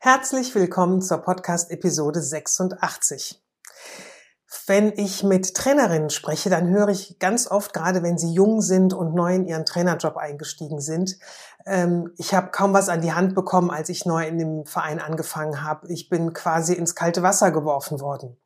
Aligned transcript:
Herzlich 0.00 0.54
willkommen 0.54 1.02
zur 1.02 1.18
Podcast-Episode 1.18 2.22
86. 2.22 3.42
Wenn 4.68 4.92
ich 4.92 5.24
mit 5.24 5.54
Trainerinnen 5.54 6.10
spreche, 6.10 6.48
dann 6.50 6.68
höre 6.68 6.90
ich 6.90 7.18
ganz 7.18 7.50
oft, 7.50 7.74
gerade 7.74 8.04
wenn 8.04 8.16
sie 8.16 8.32
jung 8.32 8.60
sind 8.60 8.94
und 8.94 9.12
neu 9.12 9.34
in 9.34 9.44
ihren 9.44 9.66
Trainerjob 9.66 10.16
eingestiegen 10.16 10.80
sind, 10.80 11.18
ähm, 11.66 12.12
ich 12.16 12.32
habe 12.32 12.52
kaum 12.52 12.72
was 12.74 12.88
an 12.88 13.00
die 13.00 13.12
Hand 13.12 13.34
bekommen, 13.34 13.72
als 13.72 13.88
ich 13.88 14.06
neu 14.06 14.24
in 14.24 14.38
dem 14.38 14.66
Verein 14.66 15.00
angefangen 15.00 15.64
habe. 15.64 15.92
Ich 15.92 16.08
bin 16.08 16.32
quasi 16.32 16.74
ins 16.74 16.94
kalte 16.94 17.24
Wasser 17.24 17.50
geworfen 17.50 18.00
worden. 18.00 18.36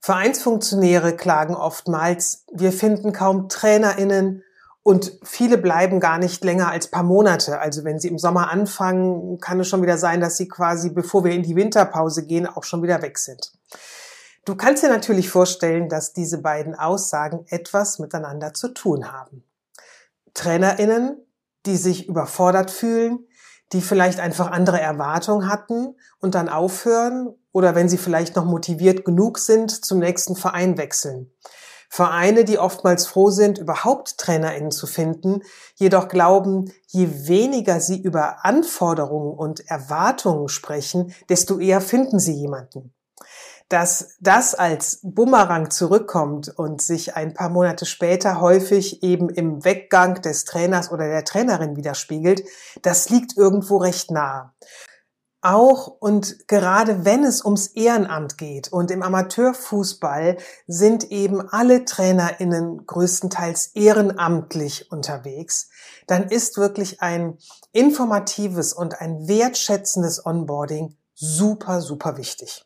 Vereinsfunktionäre 0.00 1.14
klagen 1.14 1.54
oftmals, 1.54 2.44
wir 2.52 2.72
finden 2.72 3.12
kaum 3.12 3.48
Trainerinnen 3.48 4.42
und 4.82 5.12
viele 5.22 5.58
bleiben 5.58 6.00
gar 6.00 6.18
nicht 6.18 6.42
länger 6.44 6.70
als 6.70 6.88
paar 6.88 7.04
Monate. 7.04 7.60
Also 7.60 7.84
wenn 7.84 8.00
sie 8.00 8.08
im 8.08 8.18
Sommer 8.18 8.50
anfangen, 8.50 9.38
kann 9.38 9.60
es 9.60 9.68
schon 9.68 9.82
wieder 9.82 9.96
sein, 9.96 10.20
dass 10.20 10.36
sie 10.36 10.48
quasi, 10.48 10.90
bevor 10.90 11.24
wir 11.24 11.32
in 11.32 11.44
die 11.44 11.54
Winterpause 11.54 12.26
gehen, 12.26 12.46
auch 12.46 12.64
schon 12.64 12.82
wieder 12.82 13.00
weg 13.00 13.18
sind. 13.18 13.52
Du 14.44 14.56
kannst 14.56 14.82
dir 14.82 14.88
natürlich 14.88 15.30
vorstellen, 15.30 15.88
dass 15.88 16.12
diese 16.12 16.38
beiden 16.38 16.74
Aussagen 16.74 17.46
etwas 17.48 18.00
miteinander 18.00 18.54
zu 18.54 18.68
tun 18.68 19.12
haben. 19.12 19.44
Trainerinnen, 20.34 21.16
die 21.64 21.76
sich 21.76 22.08
überfordert 22.08 22.72
fühlen, 22.72 23.20
die 23.72 23.82
vielleicht 23.82 24.18
einfach 24.18 24.50
andere 24.50 24.80
Erwartungen 24.80 25.48
hatten 25.48 25.94
und 26.18 26.34
dann 26.34 26.48
aufhören 26.48 27.32
oder 27.52 27.76
wenn 27.76 27.88
sie 27.88 27.98
vielleicht 27.98 28.34
noch 28.34 28.44
motiviert 28.44 29.04
genug 29.04 29.38
sind, 29.38 29.84
zum 29.84 30.00
nächsten 30.00 30.34
Verein 30.34 30.76
wechseln. 30.76 31.30
Vereine, 31.94 32.46
die 32.46 32.58
oftmals 32.58 33.06
froh 33.06 33.28
sind, 33.28 33.58
überhaupt 33.58 34.16
TrainerInnen 34.16 34.70
zu 34.70 34.86
finden, 34.86 35.42
jedoch 35.74 36.08
glauben, 36.08 36.72
je 36.86 37.28
weniger 37.28 37.80
sie 37.80 38.00
über 38.00 38.46
Anforderungen 38.46 39.34
und 39.36 39.68
Erwartungen 39.68 40.48
sprechen, 40.48 41.14
desto 41.28 41.58
eher 41.58 41.82
finden 41.82 42.18
sie 42.18 42.32
jemanden. 42.32 42.94
Dass 43.68 44.16
das 44.20 44.54
als 44.54 45.00
Bumerang 45.02 45.70
zurückkommt 45.70 46.48
und 46.48 46.80
sich 46.80 47.14
ein 47.14 47.34
paar 47.34 47.50
Monate 47.50 47.84
später 47.84 48.40
häufig 48.40 49.02
eben 49.02 49.28
im 49.28 49.62
Weggang 49.62 50.22
des 50.22 50.46
Trainers 50.46 50.90
oder 50.90 51.08
der 51.08 51.24
Trainerin 51.24 51.76
widerspiegelt, 51.76 52.42
das 52.80 53.10
liegt 53.10 53.36
irgendwo 53.36 53.76
recht 53.76 54.10
nah 54.10 54.54
auch 55.42 55.88
und 55.88 56.48
gerade 56.48 57.04
wenn 57.04 57.24
es 57.24 57.44
ums 57.44 57.66
Ehrenamt 57.66 58.38
geht 58.38 58.72
und 58.72 58.90
im 58.90 59.02
Amateurfußball 59.02 60.38
sind 60.66 61.10
eben 61.10 61.40
alle 61.40 61.84
Trainerinnen 61.84 62.86
größtenteils 62.86 63.72
ehrenamtlich 63.74 64.90
unterwegs, 64.90 65.68
dann 66.06 66.28
ist 66.28 66.56
wirklich 66.56 67.02
ein 67.02 67.38
informatives 67.72 68.72
und 68.72 69.00
ein 69.00 69.26
wertschätzendes 69.26 70.24
Onboarding 70.24 70.96
super, 71.14 71.80
super 71.80 72.16
wichtig. 72.16 72.64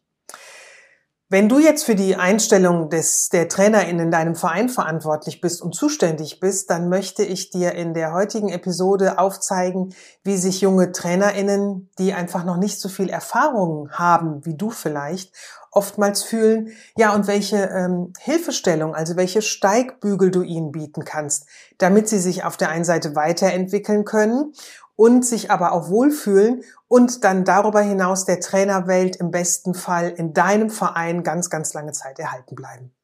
Wenn 1.28 1.48
du 1.48 1.58
jetzt 1.58 1.82
für 1.82 1.96
die 1.96 2.14
Einstellung 2.14 2.88
des, 2.88 3.30
der 3.30 3.48
Trainerin 3.48 3.98
in 3.98 4.12
deinem 4.12 4.36
Verein 4.36 4.68
verantwortlich 4.68 5.40
bist 5.40 5.60
und 5.60 5.74
zuständig 5.74 6.38
bist, 6.38 6.70
dann 6.70 6.88
möchte 6.88 7.24
ich 7.24 7.50
dir 7.50 7.72
in 7.72 7.94
der 7.94 8.12
heutigen 8.12 8.48
Episode 8.48 9.18
aufzeigen, 9.18 9.92
wie 10.22 10.36
sich 10.36 10.60
junge 10.60 10.92
Trainerinnen, 10.92 11.90
die 11.98 12.12
einfach 12.12 12.44
noch 12.44 12.58
nicht 12.58 12.78
so 12.78 12.88
viel 12.88 13.08
Erfahrung 13.08 13.90
haben 13.90 14.46
wie 14.46 14.56
du 14.56 14.70
vielleicht, 14.70 15.34
oftmals 15.72 16.22
fühlen, 16.22 16.70
ja, 16.96 17.12
und 17.12 17.26
welche 17.26 17.56
ähm, 17.56 18.12
Hilfestellung, 18.20 18.94
also 18.94 19.16
welche 19.16 19.42
Steigbügel 19.42 20.30
du 20.30 20.42
ihnen 20.42 20.70
bieten 20.70 21.04
kannst, 21.04 21.46
damit 21.78 22.08
sie 22.08 22.20
sich 22.20 22.44
auf 22.44 22.56
der 22.56 22.68
einen 22.68 22.84
Seite 22.84 23.16
weiterentwickeln 23.16 24.04
können 24.04 24.52
und 24.96 25.24
sich 25.24 25.50
aber 25.50 25.72
auch 25.72 25.90
wohlfühlen 25.90 26.64
und 26.88 27.22
dann 27.22 27.44
darüber 27.44 27.80
hinaus 27.80 28.24
der 28.24 28.40
Trainerwelt 28.40 29.16
im 29.16 29.30
besten 29.30 29.74
Fall 29.74 30.10
in 30.10 30.32
deinem 30.32 30.70
Verein 30.70 31.22
ganz, 31.22 31.50
ganz 31.50 31.74
lange 31.74 31.92
Zeit 31.92 32.18
erhalten 32.18 32.54
bleiben. 32.54 32.94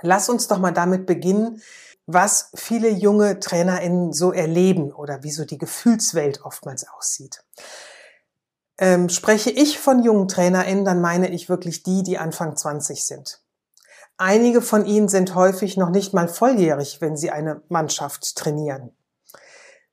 Lass 0.00 0.28
uns 0.28 0.46
doch 0.46 0.58
mal 0.58 0.72
damit 0.72 1.06
beginnen, 1.06 1.60
was 2.06 2.50
viele 2.54 2.88
junge 2.88 3.40
TrainerInnen 3.40 4.12
so 4.12 4.32
erleben 4.32 4.92
oder 4.92 5.22
wie 5.24 5.30
so 5.30 5.44
die 5.44 5.58
Gefühlswelt 5.58 6.42
oftmals 6.42 6.86
aussieht. 6.88 7.44
Ähm, 8.78 9.08
spreche 9.08 9.50
ich 9.50 9.78
von 9.78 10.02
jungen 10.02 10.28
TrainerInnen, 10.28 10.84
dann 10.84 11.00
meine 11.00 11.28
ich 11.30 11.48
wirklich 11.48 11.82
die, 11.82 12.04
die 12.04 12.16
Anfang 12.16 12.56
20 12.56 13.04
sind. 13.04 13.42
Einige 14.16 14.62
von 14.62 14.86
ihnen 14.86 15.08
sind 15.08 15.34
häufig 15.34 15.76
noch 15.76 15.90
nicht 15.90 16.14
mal 16.14 16.28
volljährig, 16.28 17.00
wenn 17.00 17.16
sie 17.16 17.30
eine 17.30 17.62
Mannschaft 17.68 18.36
trainieren. 18.36 18.92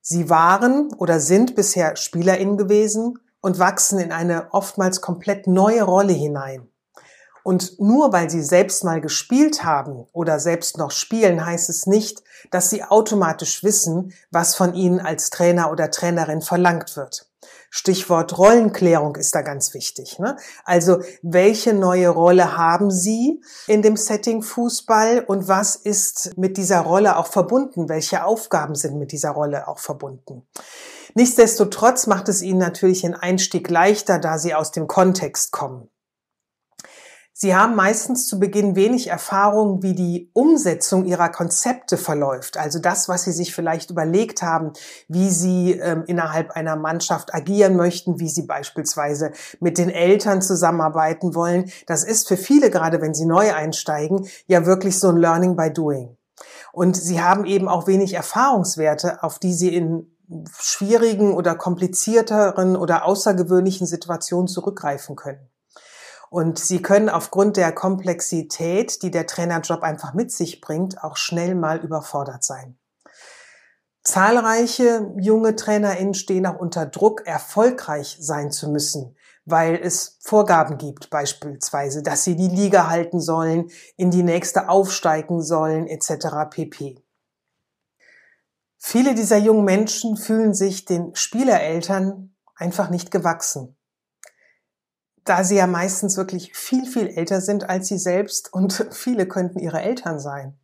Sie 0.07 0.29
waren 0.29 0.93
oder 0.99 1.19
sind 1.19 1.55
bisher 1.55 1.95
SpielerInnen 1.95 2.57
gewesen 2.57 3.17
und 3.41 3.57
wachsen 3.57 3.97
in 3.97 4.11
eine 4.11 4.53
oftmals 4.53 5.01
komplett 5.01 5.47
neue 5.47 5.81
Rolle 5.81 6.13
hinein. 6.13 6.69
Und 7.41 7.79
nur 7.79 8.13
weil 8.13 8.29
sie 8.29 8.43
selbst 8.43 8.83
mal 8.83 9.01
gespielt 9.01 9.63
haben 9.63 10.05
oder 10.13 10.39
selbst 10.39 10.77
noch 10.77 10.91
spielen, 10.91 11.43
heißt 11.43 11.71
es 11.71 11.88
nicht, 11.88 12.21
dass 12.51 12.69
sie 12.69 12.83
automatisch 12.83 13.63
wissen, 13.63 14.13
was 14.29 14.53
von 14.53 14.75
ihnen 14.75 14.99
als 14.99 15.31
Trainer 15.31 15.71
oder 15.71 15.89
Trainerin 15.89 16.43
verlangt 16.43 16.95
wird. 16.95 17.27
Stichwort 17.78 18.38
Rollenklärung 18.38 19.18
ist 19.18 19.36
da 19.36 19.41
ganz 19.41 19.74
wichtig. 19.74 20.18
Ne? 20.18 20.38
Also 20.63 21.02
welche 21.22 21.74
neue 21.74 22.08
Rolle 22.08 22.56
haben 22.56 22.90
Sie 22.90 23.41
in 23.68 23.81
dem 23.81 23.97
Setting 23.97 24.44
Fußball 24.44 25.25
und 25.28 25.50
was 25.50 25.75
ist 25.75 26.38
mit 26.38 26.56
dieser 26.56 26.80
Rolle 26.80 27.18
auch 27.18 27.28
verbunden? 27.28 27.90
Welche 27.90 28.24
Aufgaben 28.24 28.75
sind 28.75 28.97
mit 28.97 29.12
dieser 29.12 29.31
Rolle 29.31 29.68
auch 29.68 29.80
verbunden? 29.80 30.47
Nichtsdestotrotz 31.16 32.08
macht 32.08 32.30
es 32.30 32.41
Ihnen 32.41 32.59
natürlich 32.59 33.02
den 33.02 33.14
Einstieg 33.14 33.69
leichter, 33.69 34.19
da 34.19 34.38
Sie 34.38 34.56
aus 34.56 34.72
dem 34.72 34.88
Kontext 34.88 35.52
kommen. 35.52 35.90
Sie 37.38 37.53
haben 37.53 37.75
meistens 37.75 38.28
zu 38.28 38.40
Beginn 38.40 38.78
wenig 38.78 39.07
Erfahrung, 39.07 39.84
wie 39.84 39.94
die 39.94 40.31
Umsetzung 40.31 41.03
ihrer 41.03 41.28
Konzepte 41.28 41.97
verläuft. 41.97 42.56
Also 42.56 42.79
das, 42.79 43.09
was 43.09 43.25
Sie 43.25 43.34
sich 43.34 43.53
vielleicht 43.53 43.91
überlegt 43.91 44.41
haben, 44.41 44.72
wie 45.09 45.29
Sie 45.29 45.73
ähm, 45.73 46.06
innerhalb 46.07 46.51
einer 46.51 46.78
Mannschaft 46.78 47.34
agieren 47.34 47.75
möchten, 47.75 48.22
wie 48.22 48.29
Sie 48.29 48.44
beispielsweise 48.44 49.34
mit 49.59 49.78
den 49.78 49.90
Eltern 49.90 50.41
zusammenarbeiten 50.41 51.35
wollen. 51.35 51.69
Das 51.88 52.06
ist 52.06 52.29
für 52.29 52.38
viele, 52.38 52.69
gerade 52.69 53.02
wenn 53.02 53.14
sie 53.14 53.26
neu 53.26 53.53
einsteigen, 53.53 54.29
ja 54.47 54.66
wirklich 54.66 54.97
so 54.97 55.09
ein 55.09 55.17
Learning 55.17 55.58
by 55.58 55.73
Doing. 55.73 56.16
Und 56.72 56.96
Sie 56.96 57.22
haben 57.22 57.43
eben 57.43 57.67
auch 57.67 57.85
wenig 57.85 58.14
Erfahrungswerte, 58.14 59.23
auf 59.23 59.40
die 59.40 59.53
Sie 59.53 59.76
in 59.76 60.09
schwierigen 60.58 61.34
oder 61.34 61.55
komplizierteren 61.55 62.78
oder 62.78 63.03
außergewöhnlichen 63.03 63.87
Situationen 63.87 64.47
zurückgreifen 64.47 65.17
können. 65.17 65.49
Und 66.29 66.59
sie 66.59 66.81
können 66.81 67.09
aufgrund 67.09 67.57
der 67.57 67.72
Komplexität, 67.72 69.01
die 69.03 69.11
der 69.11 69.27
Trainerjob 69.27 69.83
einfach 69.83 70.13
mit 70.13 70.31
sich 70.31 70.61
bringt, 70.61 71.03
auch 71.03 71.17
schnell 71.17 71.55
mal 71.55 71.79
überfordert 71.79 72.43
sein. 72.43 72.77
Zahlreiche 74.03 75.11
junge 75.17 75.55
TrainerInnen 75.55 76.13
stehen 76.13 76.45
auch 76.45 76.59
unter 76.59 76.85
Druck, 76.85 77.25
erfolgreich 77.25 78.17
sein 78.19 78.51
zu 78.51 78.69
müssen, 78.69 79.16
weil 79.45 79.75
es 79.75 80.19
Vorgaben 80.22 80.77
gibt, 80.77 81.09
beispielsweise, 81.09 82.03
dass 82.03 82.23
sie 82.23 82.35
die 82.35 82.47
Liga 82.47 82.87
halten 82.87 83.19
sollen, 83.19 83.69
in 83.97 84.11
die 84.11 84.22
nächste 84.22 84.69
aufsteigen 84.69 85.41
sollen, 85.41 85.87
etc. 85.87 86.27
pp. 86.51 87.03
Viele 88.77 89.16
dieser 89.16 89.37
jungen 89.37 89.66
Menschen 89.66 90.17
fühlen 90.17 90.53
sich 90.53 90.85
den 90.85 91.16
Spielereltern 91.16 92.35
einfach 92.55 92.91
nicht 92.91 93.09
gewachsen. 93.09 93.75
Da 95.25 95.43
sie 95.43 95.55
ja 95.55 95.67
meistens 95.67 96.17
wirklich 96.17 96.55
viel, 96.55 96.85
viel 96.85 97.07
älter 97.07 97.41
sind 97.41 97.69
als 97.69 97.87
sie 97.87 97.97
selbst 97.97 98.53
und 98.53 98.87
viele 98.91 99.27
könnten 99.27 99.59
ihre 99.59 99.81
Eltern 99.81 100.19
sein. 100.19 100.57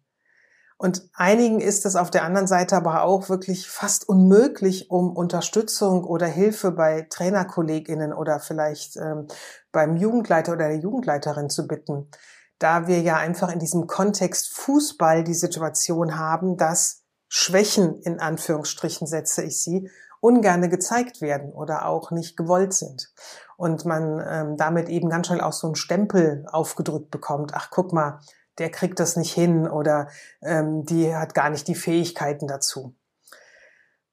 Und 0.77 1.07
einigen 1.13 1.59
ist 1.59 1.85
es 1.85 1.95
auf 1.95 2.09
der 2.09 2.23
anderen 2.23 2.47
Seite 2.47 2.75
aber 2.75 3.03
auch 3.03 3.29
wirklich 3.29 3.67
fast 3.67 4.09
unmöglich, 4.09 4.89
um 4.89 5.15
Unterstützung 5.15 6.03
oder 6.03 6.25
Hilfe 6.25 6.71
bei 6.71 7.05
Trainerkolleginnen 7.07 8.13
oder 8.13 8.39
vielleicht 8.39 8.97
ähm, 8.97 9.27
beim 9.71 9.95
Jugendleiter 9.95 10.53
oder 10.53 10.69
der 10.69 10.79
Jugendleiterin 10.79 11.51
zu 11.51 11.67
bitten, 11.67 12.09
da 12.57 12.87
wir 12.87 12.99
ja 13.01 13.17
einfach 13.17 13.53
in 13.53 13.59
diesem 13.59 13.85
Kontext 13.85 14.49
Fußball 14.53 15.23
die 15.23 15.35
Situation 15.35 16.17
haben, 16.17 16.57
dass 16.57 17.03
Schwächen, 17.27 18.01
in 18.01 18.19
Anführungsstrichen 18.19 19.05
setze 19.05 19.43
ich 19.43 19.61
sie, 19.61 19.87
ungerne 20.21 20.69
gezeigt 20.69 21.19
werden 21.19 21.51
oder 21.51 21.85
auch 21.85 22.11
nicht 22.11 22.37
gewollt 22.37 22.73
sind. 22.73 23.11
Und 23.57 23.85
man 23.85 24.23
ähm, 24.25 24.57
damit 24.57 24.87
eben 24.87 25.09
ganz 25.09 25.27
schnell 25.27 25.41
auch 25.41 25.53
so 25.53 25.67
einen 25.67 25.75
Stempel 25.75 26.45
aufgedrückt 26.49 27.11
bekommt. 27.11 27.51
Ach, 27.53 27.69
guck 27.69 27.91
mal, 27.91 28.21
der 28.57 28.69
kriegt 28.69 28.99
das 28.99 29.17
nicht 29.17 29.33
hin 29.33 29.67
oder 29.67 30.07
ähm, 30.41 30.85
die 30.85 31.13
hat 31.13 31.33
gar 31.33 31.49
nicht 31.49 31.67
die 31.67 31.75
Fähigkeiten 31.75 32.47
dazu. 32.47 32.95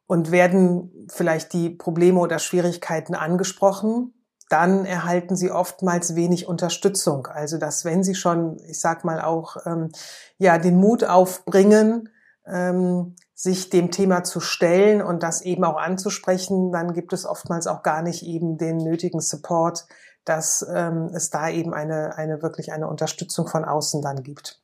Und 0.06 0.30
werden 0.30 1.06
vielleicht 1.10 1.52
die 1.52 1.70
Probleme 1.70 2.18
oder 2.18 2.38
Schwierigkeiten 2.38 3.14
angesprochen, 3.14 4.14
dann 4.48 4.86
erhalten 4.86 5.36
sie 5.36 5.50
oftmals 5.50 6.14
wenig 6.14 6.48
Unterstützung. 6.48 7.26
Also 7.26 7.58
dass 7.58 7.84
wenn 7.84 8.02
sie 8.02 8.14
schon, 8.14 8.58
ich 8.66 8.80
sag 8.80 9.04
mal 9.04 9.20
auch, 9.20 9.58
ähm, 9.66 9.90
ja, 10.38 10.56
den 10.56 10.78
Mut 10.78 11.04
aufbringen, 11.04 12.08
ähm, 12.46 13.16
sich 13.40 13.70
dem 13.70 13.92
Thema 13.92 14.24
zu 14.24 14.40
stellen 14.40 15.00
und 15.00 15.22
das 15.22 15.42
eben 15.42 15.62
auch 15.62 15.76
anzusprechen, 15.76 16.72
dann 16.72 16.92
gibt 16.92 17.12
es 17.12 17.24
oftmals 17.24 17.68
auch 17.68 17.84
gar 17.84 18.02
nicht 18.02 18.24
eben 18.24 18.58
den 18.58 18.78
nötigen 18.78 19.20
Support, 19.20 19.86
dass 20.24 20.66
ähm, 20.74 21.10
es 21.14 21.30
da 21.30 21.48
eben 21.48 21.72
eine, 21.72 22.18
eine 22.18 22.42
wirklich 22.42 22.72
eine 22.72 22.88
Unterstützung 22.88 23.46
von 23.46 23.64
außen 23.64 24.02
dann 24.02 24.24
gibt. 24.24 24.60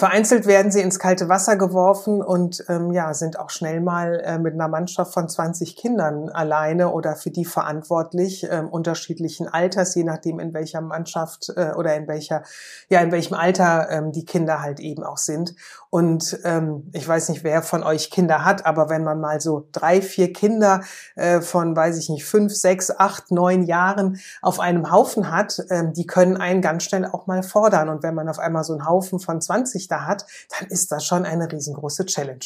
Vereinzelt 0.00 0.46
werden 0.46 0.72
sie 0.72 0.80
ins 0.80 0.98
kalte 0.98 1.28
Wasser 1.28 1.56
geworfen 1.56 2.22
und 2.22 2.64
ähm, 2.70 2.90
ja, 2.90 3.12
sind 3.12 3.38
auch 3.38 3.50
schnell 3.50 3.82
mal 3.82 4.18
äh, 4.24 4.38
mit 4.38 4.54
einer 4.54 4.66
Mannschaft 4.66 5.12
von 5.12 5.28
20 5.28 5.76
Kindern 5.76 6.30
alleine 6.30 6.90
oder 6.90 7.16
für 7.16 7.30
die 7.30 7.44
verantwortlich, 7.44 8.50
äh, 8.50 8.62
unterschiedlichen 8.62 9.46
Alters, 9.46 9.94
je 9.94 10.04
nachdem 10.04 10.40
in 10.40 10.54
welcher 10.54 10.80
Mannschaft 10.80 11.52
äh, 11.54 11.72
oder 11.76 11.94
in 11.96 12.08
welcher, 12.08 12.44
ja, 12.88 13.00
in 13.00 13.12
welchem 13.12 13.34
Alter 13.34 13.90
ähm, 13.90 14.10
die 14.10 14.24
Kinder 14.24 14.62
halt 14.62 14.80
eben 14.80 15.04
auch 15.04 15.18
sind. 15.18 15.54
Und 15.90 16.38
ähm, 16.44 16.88
ich 16.94 17.06
weiß 17.06 17.28
nicht, 17.28 17.44
wer 17.44 17.62
von 17.62 17.82
euch 17.82 18.10
Kinder 18.10 18.42
hat, 18.42 18.64
aber 18.64 18.88
wenn 18.88 19.04
man 19.04 19.20
mal 19.20 19.38
so 19.42 19.68
drei, 19.70 20.00
vier 20.00 20.32
Kinder 20.32 20.80
äh, 21.14 21.42
von, 21.42 21.76
weiß 21.76 21.98
ich 21.98 22.08
nicht, 22.08 22.24
fünf, 22.24 22.54
sechs, 22.54 22.90
acht, 22.90 23.30
neun 23.30 23.64
Jahren 23.64 24.18
auf 24.40 24.60
einem 24.60 24.90
Haufen 24.90 25.30
hat, 25.30 25.60
ähm, 25.68 25.92
die 25.92 26.06
können 26.06 26.38
einen 26.38 26.62
ganz 26.62 26.84
schnell 26.84 27.04
auch 27.04 27.26
mal 27.26 27.42
fordern. 27.42 27.90
Und 27.90 28.02
wenn 28.02 28.14
man 28.14 28.30
auf 28.30 28.38
einmal 28.38 28.64
so 28.64 28.72
einen 28.72 28.88
Haufen 28.88 29.18
von 29.18 29.42
20 29.42 29.89
da 29.90 30.06
hat, 30.06 30.26
dann 30.58 30.68
ist 30.68 30.92
das 30.92 31.04
schon 31.06 31.24
eine 31.24 31.50
riesengroße 31.50 32.06
Challenge. 32.06 32.44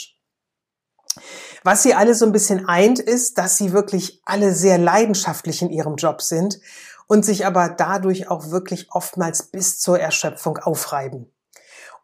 Was 1.62 1.82
sie 1.82 1.94
alle 1.94 2.14
so 2.14 2.26
ein 2.26 2.32
bisschen 2.32 2.69
eint, 2.69 2.99
ist, 2.99 3.38
dass 3.38 3.56
sie 3.56 3.73
wirklich 3.73 4.20
alle 4.25 4.52
sehr 4.52 4.79
leidenschaftlich 4.79 5.62
in 5.62 5.70
ihrem 5.70 5.96
Job 5.96 6.23
sind 6.23 6.61
und 7.06 7.25
sich 7.25 7.46
aber 7.46 7.69
dadurch 7.69 8.29
auch 8.29 8.50
wirklich 8.50 8.91
oftmals 8.91 9.44
bis 9.44 9.79
zur 9.79 10.00
Erschöpfung 10.00 10.58
aufreiben. 10.58 11.33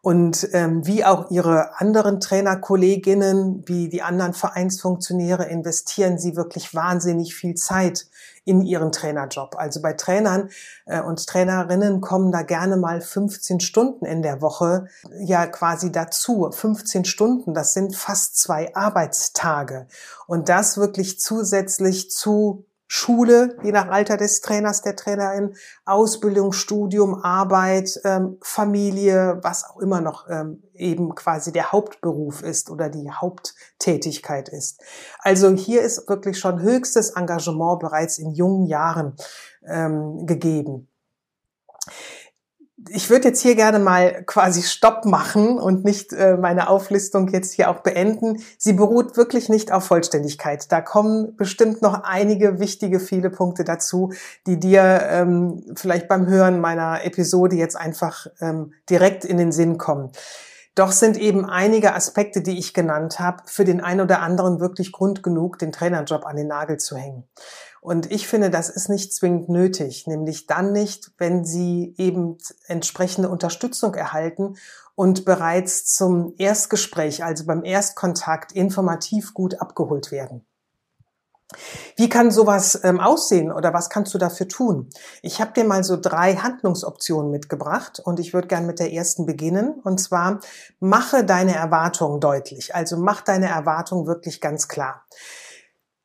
Und 0.01 0.49
ähm, 0.53 0.85
wie 0.87 1.05
auch 1.05 1.29
ihre 1.29 1.79
anderen 1.79 2.19
Trainerkolleginnen, 2.19 3.63
wie 3.67 3.87
die 3.87 4.01
anderen 4.01 4.33
Vereinsfunktionäre, 4.33 5.45
investieren 5.45 6.17
sie 6.17 6.35
wirklich 6.35 6.73
wahnsinnig 6.73 7.35
viel 7.35 7.53
Zeit 7.53 8.07
in 8.43 8.61
ihren 8.61 8.91
Trainerjob. 8.91 9.55
Also 9.55 9.79
bei 9.79 9.93
Trainern 9.93 10.49
äh, 10.87 11.01
und 11.01 11.27
Trainerinnen 11.27 12.01
kommen 12.01 12.31
da 12.31 12.41
gerne 12.41 12.77
mal 12.77 12.99
15 12.99 13.59
Stunden 13.59 14.05
in 14.05 14.23
der 14.23 14.41
Woche 14.41 14.87
ja 15.19 15.45
quasi 15.45 15.91
dazu. 15.91 16.49
15 16.51 17.05
Stunden, 17.05 17.53
das 17.53 17.73
sind 17.75 17.95
fast 17.95 18.39
zwei 18.39 18.75
Arbeitstage. 18.75 19.87
Und 20.25 20.49
das 20.49 20.77
wirklich 20.77 21.19
zusätzlich 21.19 22.09
zu 22.09 22.65
Schule, 22.93 23.55
je 23.63 23.71
nach 23.71 23.87
Alter 23.87 24.17
des 24.17 24.41
Trainers, 24.41 24.81
der 24.81 24.97
Trainerin, 24.97 25.55
Ausbildung, 25.85 26.51
Studium, 26.51 27.23
Arbeit, 27.23 27.97
ähm, 28.03 28.37
Familie, 28.41 29.39
was 29.43 29.63
auch 29.63 29.79
immer 29.79 30.01
noch 30.01 30.27
ähm, 30.29 30.61
eben 30.73 31.15
quasi 31.15 31.53
der 31.53 31.71
Hauptberuf 31.71 32.43
ist 32.43 32.69
oder 32.69 32.89
die 32.89 33.09
Haupttätigkeit 33.09 34.49
ist. 34.49 34.81
Also 35.19 35.51
hier 35.51 35.83
ist 35.83 36.09
wirklich 36.09 36.37
schon 36.37 36.61
höchstes 36.61 37.11
Engagement 37.11 37.79
bereits 37.79 38.17
in 38.17 38.31
jungen 38.31 38.65
Jahren 38.65 39.15
ähm, 39.65 40.25
gegeben 40.25 40.89
ich 42.89 43.09
würde 43.09 43.29
jetzt 43.29 43.41
hier 43.41 43.55
gerne 43.55 43.79
mal 43.79 44.23
quasi 44.25 44.63
Stopp 44.63 45.05
machen 45.05 45.59
und 45.59 45.83
nicht 45.83 46.13
äh, 46.13 46.37
meine 46.37 46.69
Auflistung 46.69 47.27
jetzt 47.29 47.53
hier 47.53 47.69
auch 47.69 47.81
beenden. 47.81 48.41
Sie 48.57 48.73
beruht 48.73 49.17
wirklich 49.17 49.49
nicht 49.49 49.71
auf 49.71 49.85
Vollständigkeit. 49.85 50.71
Da 50.71 50.81
kommen 50.81 51.35
bestimmt 51.35 51.81
noch 51.81 52.03
einige 52.03 52.59
wichtige, 52.59 52.99
viele 52.99 53.29
Punkte 53.29 53.63
dazu, 53.63 54.13
die 54.47 54.59
dir 54.59 55.01
ähm, 55.09 55.63
vielleicht 55.75 56.07
beim 56.07 56.27
Hören 56.27 56.59
meiner 56.59 57.03
Episode 57.05 57.55
jetzt 57.55 57.75
einfach 57.75 58.27
ähm, 58.39 58.73
direkt 58.89 59.25
in 59.25 59.37
den 59.37 59.51
Sinn 59.51 59.77
kommen. 59.77 60.11
Doch 60.73 60.93
sind 60.93 61.17
eben 61.17 61.45
einige 61.45 61.93
Aspekte, 61.95 62.41
die 62.41 62.57
ich 62.57 62.73
genannt 62.73 63.19
habe, 63.19 63.43
für 63.45 63.65
den 63.65 63.81
einen 63.81 64.01
oder 64.01 64.21
anderen 64.21 64.61
wirklich 64.61 64.93
Grund 64.93 65.21
genug, 65.21 65.59
den 65.59 65.73
Trainerjob 65.73 66.25
an 66.25 66.37
den 66.37 66.47
Nagel 66.47 66.77
zu 66.77 66.95
hängen. 66.95 67.27
Und 67.81 68.11
ich 68.11 68.27
finde, 68.27 68.51
das 68.51 68.69
ist 68.69 68.89
nicht 68.89 69.13
zwingend 69.13 69.49
nötig, 69.49 70.05
nämlich 70.05 70.45
dann 70.45 70.71
nicht, 70.71 71.11
wenn 71.17 71.43
Sie 71.43 71.95
eben 71.97 72.37
entsprechende 72.67 73.27
Unterstützung 73.27 73.95
erhalten 73.95 74.55
und 74.93 75.25
bereits 75.25 75.85
zum 75.85 76.35
Erstgespräch, 76.37 77.23
also 77.23 77.45
beim 77.47 77.63
Erstkontakt, 77.63 78.51
informativ 78.51 79.33
gut 79.33 79.59
abgeholt 79.59 80.11
werden. 80.11 80.45
Wie 81.97 82.07
kann 82.07 82.31
sowas 82.31 82.79
ähm, 82.83 82.99
aussehen 82.99 83.51
oder 83.51 83.73
was 83.73 83.89
kannst 83.89 84.13
du 84.13 84.17
dafür 84.17 84.47
tun? 84.47 84.89
Ich 85.21 85.41
habe 85.41 85.51
dir 85.51 85.65
mal 85.65 85.83
so 85.83 85.97
drei 85.99 86.35
Handlungsoptionen 86.35 87.31
mitgebracht 87.31 87.99
und 87.99 88.19
ich 88.19 88.33
würde 88.33 88.47
gern 88.47 88.65
mit 88.65 88.79
der 88.79 88.93
ersten 88.93 89.25
beginnen. 89.25 89.81
Und 89.83 89.99
zwar 89.99 90.39
mache 90.79 91.25
deine 91.25 91.55
Erwartungen 91.55 92.19
deutlich. 92.19 92.73
Also 92.73 92.95
mach 92.95 93.21
deine 93.21 93.49
Erwartungen 93.49 94.07
wirklich 94.07 94.39
ganz 94.39 94.67
klar. 94.67 95.03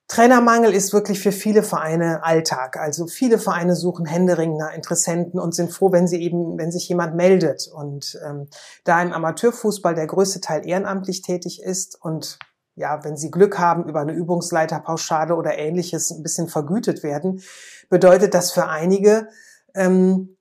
Trainermangel 0.09 0.73
ist 0.73 0.93
wirklich 0.93 1.19
für 1.21 1.33
viele 1.33 1.65
Vereine 1.65 2.23
Alltag. 2.23 2.77
Also 2.77 3.07
viele 3.09 3.39
Vereine 3.39 3.75
suchen 3.75 4.07
händeringend 4.07 4.59
nach 4.59 4.73
Interessenten 4.73 5.41
und 5.41 5.55
sind 5.55 5.73
froh, 5.73 5.91
wenn 5.91 6.07
sie 6.07 6.23
eben, 6.23 6.57
wenn 6.59 6.71
sich 6.71 6.89
jemand 6.89 7.17
meldet. 7.17 7.69
Und 7.73 8.19
ähm, 8.25 8.49
da 8.85 9.03
im 9.03 9.13
Amateurfußball 9.13 9.97
der 9.97 10.07
größte 10.07 10.41
Teil 10.41 10.67
ehrenamtlich 10.67 11.23
tätig 11.23 11.61
ist 11.61 11.99
und 12.01 12.39
ja, 12.77 13.03
wenn 13.05 13.17
sie 13.17 13.31
Glück 13.31 13.59
haben, 13.59 13.89
über 13.89 14.01
eine 14.01 14.13
Übungsleiterpauschale 14.13 15.35
oder 15.35 15.57
ähnliches 15.59 16.11
ein 16.11 16.23
bisschen 16.23 16.47
vergütet 16.47 17.03
werden, 17.03 17.43
bedeutet 17.89 18.35
das 18.35 18.53
für 18.53 18.69
einige, 18.69 19.29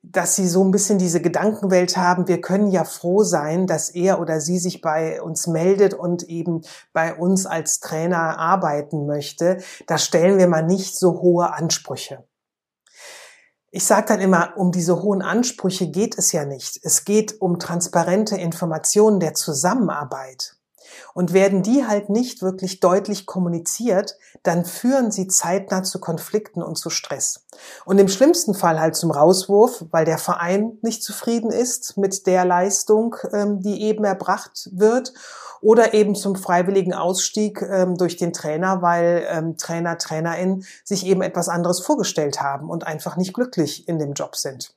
dass 0.01 0.35
sie 0.35 0.47
so 0.47 0.63
ein 0.63 0.71
bisschen 0.71 0.97
diese 0.97 1.21
Gedankenwelt 1.21 1.97
haben, 1.97 2.29
wir 2.29 2.39
können 2.39 2.71
ja 2.71 2.85
froh 2.85 3.23
sein, 3.23 3.67
dass 3.67 3.89
er 3.89 4.21
oder 4.21 4.39
sie 4.39 4.59
sich 4.59 4.79
bei 4.79 5.21
uns 5.21 5.47
meldet 5.47 5.93
und 5.93 6.23
eben 6.23 6.61
bei 6.93 7.13
uns 7.13 7.45
als 7.45 7.81
Trainer 7.81 8.39
arbeiten 8.39 9.05
möchte. 9.05 9.57
Da 9.87 9.97
stellen 9.97 10.37
wir 10.37 10.47
mal 10.47 10.63
nicht 10.65 10.97
so 10.97 11.21
hohe 11.21 11.51
Ansprüche. 11.53 12.23
Ich 13.71 13.83
sage 13.83 14.07
dann 14.07 14.21
immer, 14.21 14.53
um 14.55 14.71
diese 14.71 15.01
hohen 15.01 15.21
Ansprüche 15.21 15.91
geht 15.91 16.17
es 16.17 16.31
ja 16.31 16.45
nicht. 16.45 16.79
Es 16.81 17.03
geht 17.03 17.41
um 17.41 17.59
transparente 17.59 18.37
Informationen 18.37 19.19
der 19.19 19.33
Zusammenarbeit. 19.33 20.55
Und 21.15 21.31
werden 21.31 21.63
die 21.63 21.87
halt 21.87 22.09
nicht 22.09 22.41
wirklich 22.41 22.81
deutlich 22.81 23.25
kommuniziert, 23.25 24.17
dann 24.43 24.65
führen 24.65 25.11
sie 25.11 25.27
zeitnah 25.27 25.81
zu 25.81 26.01
Konflikten 26.01 26.61
und 26.61 26.77
zu 26.77 26.89
Stress. 26.89 27.45
Und 27.85 27.99
im 27.99 28.09
schlimmsten 28.09 28.53
Fall 28.53 28.81
halt 28.81 28.97
zum 28.97 29.11
Rauswurf, 29.11 29.85
weil 29.91 30.03
der 30.03 30.17
Verein 30.17 30.77
nicht 30.81 31.03
zufrieden 31.03 31.51
ist 31.51 31.95
mit 31.95 32.27
der 32.27 32.43
Leistung, 32.43 33.15
ähm, 33.31 33.61
die 33.61 33.81
eben 33.83 34.03
erbracht 34.03 34.69
wird 34.73 35.13
oder 35.61 35.93
eben 35.93 36.15
zum 36.15 36.35
freiwilligen 36.35 36.93
Ausstieg 36.93 37.61
ähm, 37.61 37.95
durch 37.95 38.17
den 38.17 38.33
Trainer, 38.33 38.81
weil 38.81 39.25
ähm, 39.29 39.55
Trainer, 39.55 39.97
Trainerin 39.97 40.65
sich 40.83 41.05
eben 41.05 41.21
etwas 41.21 41.47
anderes 41.47 41.79
vorgestellt 41.79 42.41
haben 42.41 42.69
und 42.69 42.85
einfach 42.85 43.15
nicht 43.15 43.33
glücklich 43.33 43.87
in 43.87 43.99
dem 43.99 44.13
Job 44.13 44.35
sind 44.35 44.75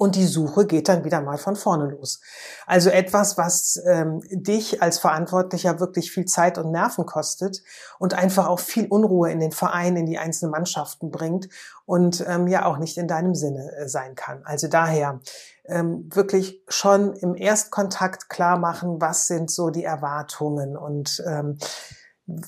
und 0.00 0.16
die 0.16 0.26
Suche 0.26 0.66
geht 0.66 0.88
dann 0.88 1.04
wieder 1.04 1.20
mal 1.20 1.36
von 1.36 1.56
vorne 1.56 1.90
los. 1.90 2.22
Also 2.66 2.88
etwas, 2.88 3.36
was 3.36 3.78
ähm, 3.86 4.22
dich 4.30 4.80
als 4.80 4.98
Verantwortlicher 4.98 5.78
wirklich 5.78 6.10
viel 6.10 6.24
Zeit 6.24 6.56
und 6.56 6.70
Nerven 6.70 7.04
kostet 7.04 7.62
und 7.98 8.14
einfach 8.14 8.46
auch 8.46 8.60
viel 8.60 8.86
Unruhe 8.86 9.30
in 9.30 9.40
den 9.40 9.52
Verein, 9.52 9.96
in 9.96 10.06
die 10.06 10.16
einzelnen 10.16 10.52
Mannschaften 10.52 11.10
bringt 11.10 11.50
und 11.84 12.24
ähm, 12.26 12.46
ja 12.46 12.64
auch 12.64 12.78
nicht 12.78 12.96
in 12.96 13.08
deinem 13.08 13.34
Sinne 13.34 13.72
äh, 13.76 13.88
sein 13.88 14.14
kann. 14.14 14.42
Also 14.44 14.68
daher 14.68 15.20
ähm, 15.66 16.08
wirklich 16.10 16.64
schon 16.68 17.12
im 17.12 17.34
Erstkontakt 17.34 18.30
klar 18.30 18.58
machen, 18.58 19.02
was 19.02 19.26
sind 19.26 19.50
so 19.50 19.68
die 19.68 19.84
Erwartungen 19.84 20.78
und 20.78 21.22
ähm, 21.26 21.58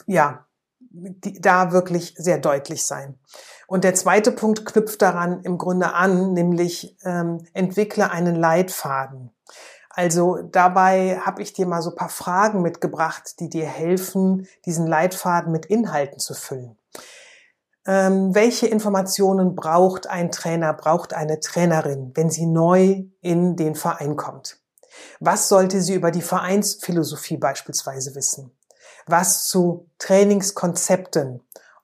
ja, 0.06 0.46
die, 0.78 1.38
da 1.38 1.72
wirklich 1.72 2.14
sehr 2.16 2.38
deutlich 2.38 2.84
sein. 2.84 3.18
Und 3.72 3.84
der 3.84 3.94
zweite 3.94 4.32
Punkt 4.32 4.66
knüpft 4.66 5.00
daran 5.00 5.40
im 5.44 5.56
Grunde 5.56 5.94
an, 5.94 6.34
nämlich 6.34 6.94
ähm, 7.04 7.46
entwickle 7.54 8.10
einen 8.10 8.36
Leitfaden. 8.36 9.30
Also 9.88 10.42
dabei 10.42 11.22
habe 11.24 11.40
ich 11.40 11.54
dir 11.54 11.66
mal 11.66 11.80
so 11.80 11.94
paar 11.94 12.10
Fragen 12.10 12.60
mitgebracht, 12.60 13.40
die 13.40 13.48
dir 13.48 13.64
helfen, 13.64 14.46
diesen 14.66 14.86
Leitfaden 14.86 15.52
mit 15.52 15.64
Inhalten 15.64 16.18
zu 16.18 16.34
füllen. 16.34 16.76
Ähm, 17.86 18.34
welche 18.34 18.66
Informationen 18.66 19.56
braucht 19.56 20.06
ein 20.06 20.30
Trainer, 20.30 20.74
braucht 20.74 21.14
eine 21.14 21.40
Trainerin, 21.40 22.12
wenn 22.12 22.28
sie 22.28 22.44
neu 22.44 23.04
in 23.22 23.56
den 23.56 23.74
Verein 23.74 24.16
kommt? 24.16 24.58
Was 25.18 25.48
sollte 25.48 25.80
sie 25.80 25.94
über 25.94 26.10
die 26.10 26.20
Vereinsphilosophie 26.20 27.38
beispielsweise 27.38 28.14
wissen? 28.16 28.54
Was 29.06 29.48
zu 29.48 29.88
Trainingskonzepten, 29.98 31.40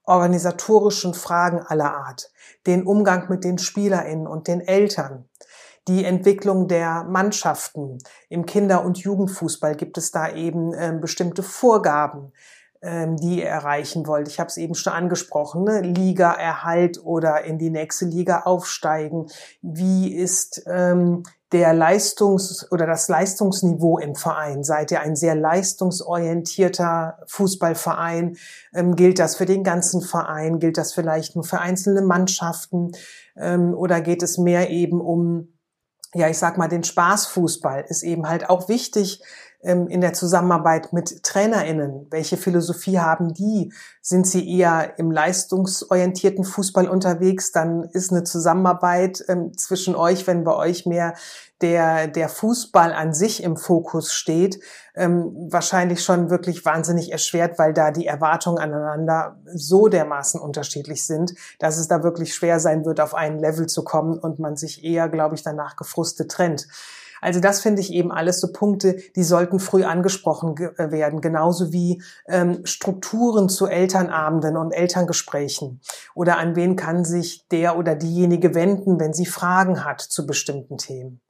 organisatorischen 0.09 1.15
Fragen 1.15 1.61
aller 1.61 1.95
Art, 1.95 2.31
den 2.67 2.87
Umgang 2.87 3.29
mit 3.29 3.45
den 3.45 3.59
SpielerInnen 3.59 4.27
und 4.27 4.49
den 4.49 4.61
Eltern, 4.61 5.29
die 5.87 6.05
Entwicklung 6.05 6.67
der 6.67 7.05
Mannschaften. 7.05 7.99
Im 8.29 8.47
Kinder- 8.47 8.85
und 8.85 8.99
Jugendfußball 8.99 9.77
gibt 9.77 9.99
es 9.99 10.11
da 10.11 10.33
eben 10.33 10.73
äh, 10.75 10.97
bestimmte 11.01 11.43
Vorgaben, 11.43 12.33
ähm, 12.83 13.17
die 13.17 13.39
ihr 13.39 13.49
erreichen 13.49 14.07
wollt. 14.07 14.29
Ich 14.29 14.41
habe 14.41 14.49
es 14.49 14.57
eben 14.57 14.75
schon 14.75 14.93
angesprochen, 14.93 15.65
ne? 15.65 15.81
Liga-Erhalt 15.81 17.03
oder 17.03 17.45
in 17.45 17.59
die 17.59 17.71
nächste 17.71 18.05
Liga 18.05 18.41
aufsteigen. 18.41 19.27
Wie 19.63 20.15
ist 20.15 20.63
ähm, 20.67 21.23
der 21.53 21.73
Leistungs- 21.73 22.71
oder 22.71 22.87
das 22.87 23.09
Leistungsniveau 23.09 23.99
im 23.99 24.15
Verein? 24.15 24.65
Seid 24.65 24.91
ihr 24.91 25.01
ein 25.01 25.17
sehr 25.17 25.35
leistungsorientierter 25.35 27.19
Fußballverein? 27.27 28.37
Ähm, 28.75 28.97
gilt 28.97 29.19
das 29.19 29.37
für 29.37 29.47
den 29.47 29.65
ganzen 29.65 30.03
Verein? 30.03 30.59
Gilt 30.59 30.77
das 30.77 30.93
vielleicht 30.93 31.37
nur 31.37 31.45
für 31.45 31.61
einzelne 31.61 32.03
Mannschaften? 32.03 32.93
Ähm, 33.37 33.75
oder 33.75 34.01
geht 34.01 34.23
es 34.23 34.39
mehr 34.39 34.71
eben 34.71 35.01
um 35.01 35.49
ja, 36.15 36.29
ich 36.29 36.39
sag 36.39 36.57
mal, 36.57 36.69
den 36.69 36.85
Spaßfußball 36.85 37.85
ist 37.89 38.03
eben 38.03 38.29
halt 38.29 38.49
auch 38.49 38.69
wichtig, 38.71 39.23
in 39.61 40.01
der 40.01 40.13
Zusammenarbeit 40.13 40.93
mit 40.93 41.23
TrainerInnen? 41.25 42.07
Welche 42.11 42.37
Philosophie 42.37 42.99
haben 42.99 43.35
die? 43.35 43.73
Sind 44.01 44.27
sie 44.27 44.49
eher 44.49 44.99
im 44.99 45.11
leistungsorientierten 45.11 46.45
Fußball 46.45 46.89
unterwegs? 46.89 47.51
Dann 47.51 47.83
ist 47.83 48.13
eine 48.13 48.23
Zusammenarbeit 48.23 49.25
ähm, 49.29 49.57
zwischen 49.57 49.97
euch, 49.97 50.27
wenn 50.29 50.45
bei 50.45 50.55
euch 50.55 50.87
mehr 50.87 51.15
der, 51.61 52.07
der 52.07 52.29
Fußball 52.29 52.93
an 52.93 53.13
sich 53.13 53.43
im 53.43 53.57
Fokus 53.57 54.13
steht, 54.13 54.61
ähm, 54.95 55.49
wahrscheinlich 55.51 56.05
schon 56.05 56.31
wirklich 56.31 56.65
wahnsinnig 56.65 57.11
erschwert, 57.11 57.59
weil 57.59 57.73
da 57.73 57.91
die 57.91 58.07
Erwartungen 58.07 58.59
aneinander 58.59 59.41
so 59.53 59.89
dermaßen 59.89 60.41
unterschiedlich 60.41 61.05
sind, 61.05 61.35
dass 61.59 61.79
es 61.79 61.89
da 61.89 62.05
wirklich 62.05 62.35
schwer 62.35 62.61
sein 62.61 62.85
wird, 62.85 63.01
auf 63.01 63.15
ein 63.15 63.39
Level 63.39 63.67
zu 63.67 63.83
kommen 63.83 64.19
und 64.19 64.39
man 64.39 64.57
sich 64.57 64.85
eher, 64.85 65.09
glaube 65.09 65.35
ich, 65.35 65.43
danach 65.43 65.75
gefrustet 65.77 66.31
trennt. 66.31 66.69
Also 67.21 67.41
das 67.41 67.61
finde 67.61 67.81
ich 67.81 67.93
eben 67.93 68.13
alles 68.13 68.41
so 68.41 68.53
Punkte, 68.53 68.97
die 69.17 69.25
sollten 69.25 69.61
früh 69.61 69.85
angesprochen 69.85 70.57
äh, 70.57 70.91
werden, 70.91 71.21
genauso 71.21 71.73
wie 71.73 72.03
ähm, 72.29 72.65
Strukturen 72.65 73.49
zu 73.49 73.67
Elternabenden 73.67 74.57
und 74.57 74.73
Elterngesprächen 74.73 75.81
oder 76.15 76.39
an 76.39 76.57
wen 76.57 76.77
kann 76.77 77.05
sich 77.05 77.47
der 77.49 77.79
oder 77.79 77.95
diejenige 77.95 78.55
wenden, 78.55 79.01
wenn 79.01 79.13
sie 79.13 79.27
Fragen 79.27 79.85
hat 79.85 80.01
zu 80.01 80.27
bestimmten 80.27 80.79
Themen. 80.79 81.21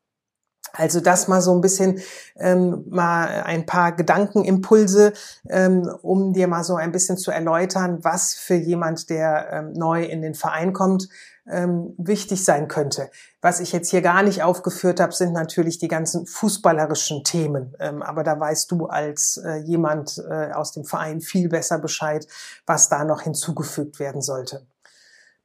Also 0.73 1.01
das 1.01 1.29
mal 1.29 1.41
so 1.41 1.53
ein 1.55 1.61
bisschen 1.61 2.01
ähm, 2.37 2.85
mal 2.89 3.43
ein 3.45 3.67
paar 3.67 3.93
Gedankenimpulse, 3.93 5.13
ähm, 5.49 5.91
um 6.03 6.33
dir 6.33 6.47
mal 6.47 6.63
so 6.63 6.77
ein 6.77 6.93
bisschen 6.93 7.17
zu 7.17 7.31
erläutern, 7.31 7.99
was 8.03 8.35
für 8.35 8.55
jemand, 8.55 9.11
der 9.11 9.49
ähm, 9.51 9.73
neu 9.73 10.05
in 10.05 10.23
den 10.23 10.35
Verein 10.35 10.73
kommt, 10.73 11.09
ähm, 11.51 11.95
wichtig 11.99 12.45
sein 12.45 12.69
könnte. 12.69 13.11
Was 13.41 13.61
ich 13.61 13.73
jetzt 13.73 13.91
hier 13.91 14.03
gar 14.03 14.23
nicht 14.23 14.43
aufgeführt 14.43 15.01
habe, 15.01 15.13
sind 15.13 15.33
natürlich 15.33 15.79
die 15.79 15.89
ganzen 15.89 16.27
fußballerischen 16.27 17.25
Themen. 17.25 17.75
Ähm, 17.79 18.03
aber 18.03 18.25
da 18.25 18.39
weißt 18.39 18.71
du 18.71 18.87
als 18.87 19.41
äh, 19.45 19.57
jemand 19.59 20.23
äh, 20.29 20.53
aus 20.53 20.73
dem 20.73 20.85
Verein 20.85 21.21
viel 21.21 21.49
besser 21.49 21.79
Bescheid, 21.79 22.27
was 22.67 22.89
da 22.89 23.05
noch 23.05 23.23
hinzugefügt 23.23 23.99
werden 23.99 24.23
sollte. 24.23 24.67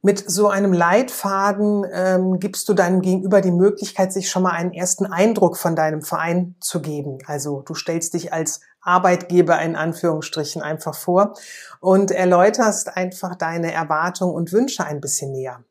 Mit 0.06 0.30
so 0.30 0.48
einem 0.48 0.74
Leitfaden 0.74 1.86
ähm, 1.90 2.38
gibst 2.38 2.68
du 2.68 2.74
deinem 2.74 3.00
Gegenüber 3.00 3.40
die 3.40 3.50
Möglichkeit, 3.50 4.12
sich 4.12 4.28
schon 4.28 4.42
mal 4.42 4.52
einen 4.52 4.74
ersten 4.74 5.06
Eindruck 5.06 5.56
von 5.56 5.74
deinem 5.74 6.02
Verein 6.02 6.56
zu 6.60 6.82
geben. 6.82 7.20
Also 7.24 7.62
du 7.62 7.74
stellst 7.74 8.12
dich 8.12 8.30
als 8.30 8.60
Arbeitgeber 8.82 9.58
in 9.62 9.76
Anführungsstrichen 9.76 10.60
einfach 10.60 10.94
vor 10.94 11.32
und 11.80 12.10
erläuterst 12.10 12.98
einfach 12.98 13.34
deine 13.34 13.72
Erwartungen 13.72 14.34
und 14.34 14.52
Wünsche 14.52 14.84
ein 14.84 15.00
bisschen 15.00 15.32
näher. 15.32 15.64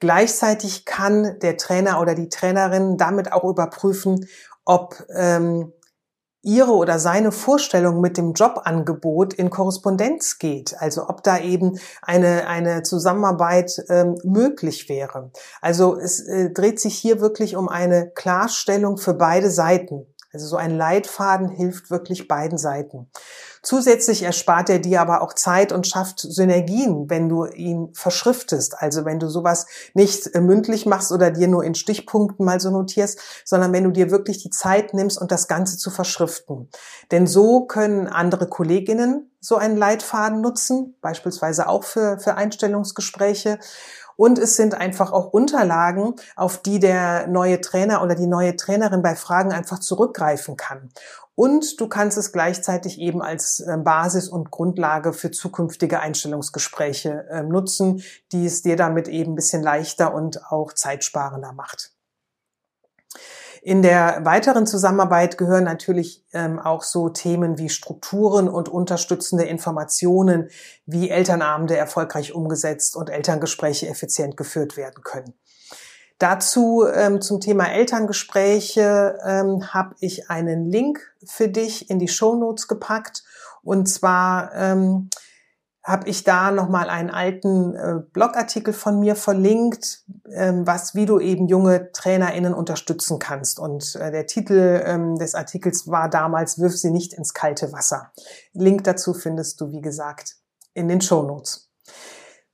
Gleichzeitig 0.00 0.84
kann 0.84 1.38
der 1.40 1.56
Trainer 1.56 2.00
oder 2.00 2.14
die 2.14 2.28
Trainerin 2.28 2.96
damit 2.96 3.32
auch 3.32 3.44
überprüfen, 3.44 4.26
ob 4.64 5.04
ähm, 5.14 5.72
ihre 6.44 6.72
oder 6.72 6.98
seine 6.98 7.32
Vorstellung 7.32 8.00
mit 8.00 8.18
dem 8.18 8.34
Jobangebot 8.34 9.32
in 9.32 9.50
Korrespondenz 9.50 10.38
geht. 10.38 10.76
Also 10.78 11.08
ob 11.08 11.22
da 11.22 11.38
eben 11.38 11.78
eine, 12.02 12.46
eine 12.46 12.82
Zusammenarbeit 12.82 13.82
ähm, 13.88 14.16
möglich 14.22 14.88
wäre. 14.88 15.32
Also 15.62 15.98
es 15.98 16.20
äh, 16.20 16.50
dreht 16.50 16.80
sich 16.80 16.96
hier 16.96 17.20
wirklich 17.20 17.56
um 17.56 17.68
eine 17.68 18.10
Klarstellung 18.14 18.98
für 18.98 19.14
beide 19.14 19.50
Seiten. 19.50 20.13
Also 20.34 20.48
so 20.48 20.56
ein 20.56 20.76
Leitfaden 20.76 21.48
hilft 21.48 21.90
wirklich 21.90 22.26
beiden 22.26 22.58
Seiten. 22.58 23.08
Zusätzlich 23.62 24.24
erspart 24.24 24.68
er 24.68 24.78
dir 24.78 25.00
aber 25.00 25.22
auch 25.22 25.32
Zeit 25.32 25.72
und 25.72 25.86
schafft 25.86 26.18
Synergien, 26.20 27.08
wenn 27.08 27.30
du 27.30 27.46
ihn 27.46 27.90
verschriftest. 27.94 28.76
Also 28.76 29.06
wenn 29.06 29.20
du 29.20 29.28
sowas 29.28 29.66
nicht 29.94 30.34
äh, 30.34 30.40
mündlich 30.40 30.84
machst 30.84 31.12
oder 31.12 31.30
dir 31.30 31.48
nur 31.48 31.64
in 31.64 31.74
Stichpunkten 31.74 32.44
mal 32.44 32.60
so 32.60 32.70
notierst, 32.70 33.18
sondern 33.44 33.72
wenn 33.72 33.84
du 33.84 33.90
dir 33.90 34.10
wirklich 34.10 34.42
die 34.42 34.50
Zeit 34.50 34.92
nimmst 34.92 35.18
und 35.18 35.30
das 35.30 35.48
Ganze 35.48 35.78
zu 35.78 35.90
verschriften. 35.90 36.68
Denn 37.10 37.26
so 37.26 37.64
können 37.64 38.06
andere 38.06 38.48
Kolleginnen 38.48 39.30
so 39.40 39.56
einen 39.56 39.76
Leitfaden 39.76 40.40
nutzen, 40.40 40.96
beispielsweise 41.00 41.68
auch 41.68 41.84
für, 41.84 42.18
für 42.18 42.34
Einstellungsgespräche. 42.34 43.58
Und 44.16 44.38
es 44.38 44.56
sind 44.56 44.74
einfach 44.74 45.12
auch 45.12 45.32
Unterlagen, 45.32 46.14
auf 46.36 46.58
die 46.58 46.78
der 46.78 47.26
neue 47.26 47.60
Trainer 47.60 48.02
oder 48.02 48.14
die 48.14 48.26
neue 48.26 48.56
Trainerin 48.56 49.02
bei 49.02 49.16
Fragen 49.16 49.52
einfach 49.52 49.78
zurückgreifen 49.78 50.56
kann. 50.56 50.90
Und 51.36 51.80
du 51.80 51.88
kannst 51.88 52.16
es 52.16 52.32
gleichzeitig 52.32 53.00
eben 53.00 53.20
als 53.20 53.60
ähm, 53.66 53.82
Basis 53.82 54.28
und 54.28 54.50
Grundlage 54.52 55.12
für 55.12 55.32
zukünftige 55.32 55.98
Einstellungsgespräche 56.00 57.26
ähm, 57.30 57.48
nutzen, 57.48 58.02
die 58.30 58.46
es 58.46 58.62
dir 58.62 58.76
damit 58.76 59.08
eben 59.08 59.32
ein 59.32 59.36
bisschen 59.36 59.62
leichter 59.62 60.14
und 60.14 60.44
auch 60.50 60.72
zeitsparender 60.72 61.52
macht. 61.52 61.93
In 63.64 63.80
der 63.80 64.26
weiteren 64.26 64.66
Zusammenarbeit 64.66 65.38
gehören 65.38 65.64
natürlich 65.64 66.22
ähm, 66.34 66.58
auch 66.58 66.82
so 66.82 67.08
Themen 67.08 67.56
wie 67.56 67.70
Strukturen 67.70 68.46
und 68.46 68.68
unterstützende 68.68 69.44
Informationen, 69.44 70.50
wie 70.84 71.08
Elternabende 71.08 71.74
erfolgreich 71.74 72.34
umgesetzt 72.34 72.94
und 72.94 73.08
Elterngespräche 73.08 73.88
effizient 73.88 74.36
geführt 74.36 74.76
werden 74.76 75.02
können. 75.02 75.32
Dazu 76.18 76.84
ähm, 76.94 77.22
zum 77.22 77.40
Thema 77.40 77.72
Elterngespräche 77.72 79.18
ähm, 79.24 79.72
habe 79.72 79.94
ich 79.98 80.28
einen 80.28 80.70
Link 80.70 81.00
für 81.24 81.48
dich 81.48 81.88
in 81.88 81.98
die 81.98 82.08
Show 82.08 82.34
Notes 82.36 82.68
gepackt. 82.68 83.24
Und 83.62 83.88
zwar 83.88 84.54
ähm, 84.54 85.08
habe 85.84 86.08
ich 86.08 86.24
da 86.24 86.50
nochmal 86.50 86.88
einen 86.88 87.10
alten 87.10 87.74
äh, 87.74 88.00
Blogartikel 88.12 88.72
von 88.72 89.00
mir 89.00 89.14
verlinkt, 89.16 90.02
ähm, 90.32 90.66
was, 90.66 90.94
wie 90.94 91.04
du 91.04 91.20
eben 91.20 91.46
junge 91.46 91.92
TrainerInnen 91.92 92.54
unterstützen 92.54 93.18
kannst. 93.18 93.60
Und 93.60 93.94
äh, 93.96 94.10
der 94.10 94.26
Titel 94.26 94.82
ähm, 94.84 95.16
des 95.16 95.34
Artikels 95.34 95.86
war 95.86 96.08
damals, 96.08 96.58
wirf 96.58 96.74
sie 96.74 96.90
nicht 96.90 97.12
ins 97.12 97.34
kalte 97.34 97.70
Wasser. 97.72 98.12
Link 98.54 98.84
dazu 98.84 99.12
findest 99.12 99.60
du, 99.60 99.72
wie 99.72 99.82
gesagt, 99.82 100.36
in 100.72 100.88
den 100.88 101.02
Show 101.02 101.22
Notes. 101.22 101.70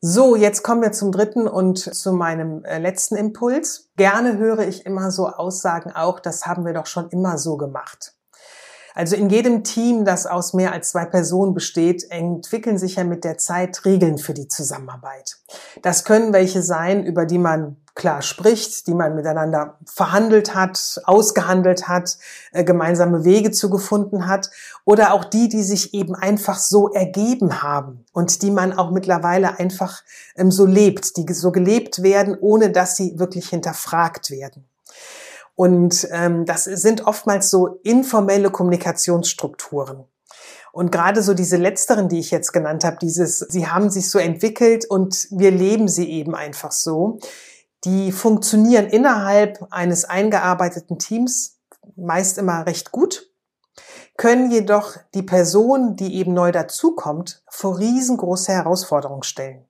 So, 0.00 0.34
jetzt 0.34 0.64
kommen 0.64 0.82
wir 0.82 0.92
zum 0.92 1.12
dritten 1.12 1.46
und 1.46 1.78
zu 1.78 2.12
meinem 2.12 2.64
äh, 2.64 2.78
letzten 2.78 3.14
Impuls. 3.14 3.90
Gerne 3.96 4.38
höre 4.38 4.66
ich 4.66 4.86
immer 4.86 5.12
so 5.12 5.28
Aussagen 5.28 5.92
auch, 5.92 6.18
das 6.18 6.46
haben 6.46 6.64
wir 6.64 6.72
doch 6.72 6.86
schon 6.86 7.10
immer 7.10 7.38
so 7.38 7.56
gemacht. 7.56 8.14
Also 9.00 9.16
in 9.16 9.30
jedem 9.30 9.64
Team, 9.64 10.04
das 10.04 10.26
aus 10.26 10.52
mehr 10.52 10.74
als 10.74 10.90
zwei 10.90 11.06
Personen 11.06 11.54
besteht, 11.54 12.10
entwickeln 12.10 12.76
sich 12.76 12.96
ja 12.96 13.04
mit 13.04 13.24
der 13.24 13.38
Zeit 13.38 13.86
Regeln 13.86 14.18
für 14.18 14.34
die 14.34 14.46
Zusammenarbeit. 14.46 15.38
Das 15.80 16.04
können 16.04 16.34
welche 16.34 16.62
sein, 16.62 17.06
über 17.06 17.24
die 17.24 17.38
man 17.38 17.78
klar 17.94 18.20
spricht, 18.20 18.86
die 18.86 18.92
man 18.92 19.14
miteinander 19.14 19.78
verhandelt 19.86 20.54
hat, 20.54 21.00
ausgehandelt 21.04 21.88
hat, 21.88 22.18
äh, 22.52 22.62
gemeinsame 22.62 23.24
Wege 23.24 23.52
zugefunden 23.52 24.26
hat 24.26 24.50
oder 24.84 25.14
auch 25.14 25.24
die, 25.24 25.48
die 25.48 25.62
sich 25.62 25.94
eben 25.94 26.14
einfach 26.14 26.58
so 26.58 26.90
ergeben 26.90 27.62
haben 27.62 28.04
und 28.12 28.42
die 28.42 28.50
man 28.50 28.74
auch 28.74 28.90
mittlerweile 28.90 29.58
einfach 29.58 30.02
ähm, 30.36 30.50
so 30.50 30.66
lebt, 30.66 31.16
die 31.16 31.32
so 31.32 31.52
gelebt 31.52 32.02
werden, 32.02 32.36
ohne 32.38 32.70
dass 32.70 32.96
sie 32.96 33.18
wirklich 33.18 33.48
hinterfragt 33.48 34.30
werden. 34.30 34.69
Und 35.54 36.08
ähm, 36.10 36.46
das 36.46 36.64
sind 36.64 37.06
oftmals 37.06 37.50
so 37.50 37.80
informelle 37.82 38.50
Kommunikationsstrukturen. 38.50 40.04
Und 40.72 40.92
gerade 40.92 41.22
so 41.22 41.34
diese 41.34 41.56
letzteren, 41.56 42.08
die 42.08 42.20
ich 42.20 42.30
jetzt 42.30 42.52
genannt 42.52 42.84
habe, 42.84 42.98
dieses, 43.00 43.40
sie 43.40 43.66
haben 43.66 43.90
sich 43.90 44.08
so 44.08 44.18
entwickelt 44.18 44.86
und 44.88 45.26
wir 45.30 45.50
leben 45.50 45.88
sie 45.88 46.08
eben 46.10 46.34
einfach 46.34 46.72
so, 46.72 47.18
die 47.84 48.12
funktionieren 48.12 48.86
innerhalb 48.86 49.66
eines 49.70 50.04
eingearbeiteten 50.04 50.98
Teams 50.98 51.58
meist 51.96 52.38
immer 52.38 52.66
recht 52.66 52.92
gut, 52.92 53.30
können 54.16 54.50
jedoch 54.50 54.96
die 55.14 55.22
Person, 55.22 55.96
die 55.96 56.16
eben 56.16 56.34
neu 56.34 56.52
dazukommt, 56.52 57.42
vor 57.48 57.78
riesengroße 57.78 58.52
Herausforderungen 58.52 59.22
stellen. 59.22 59.66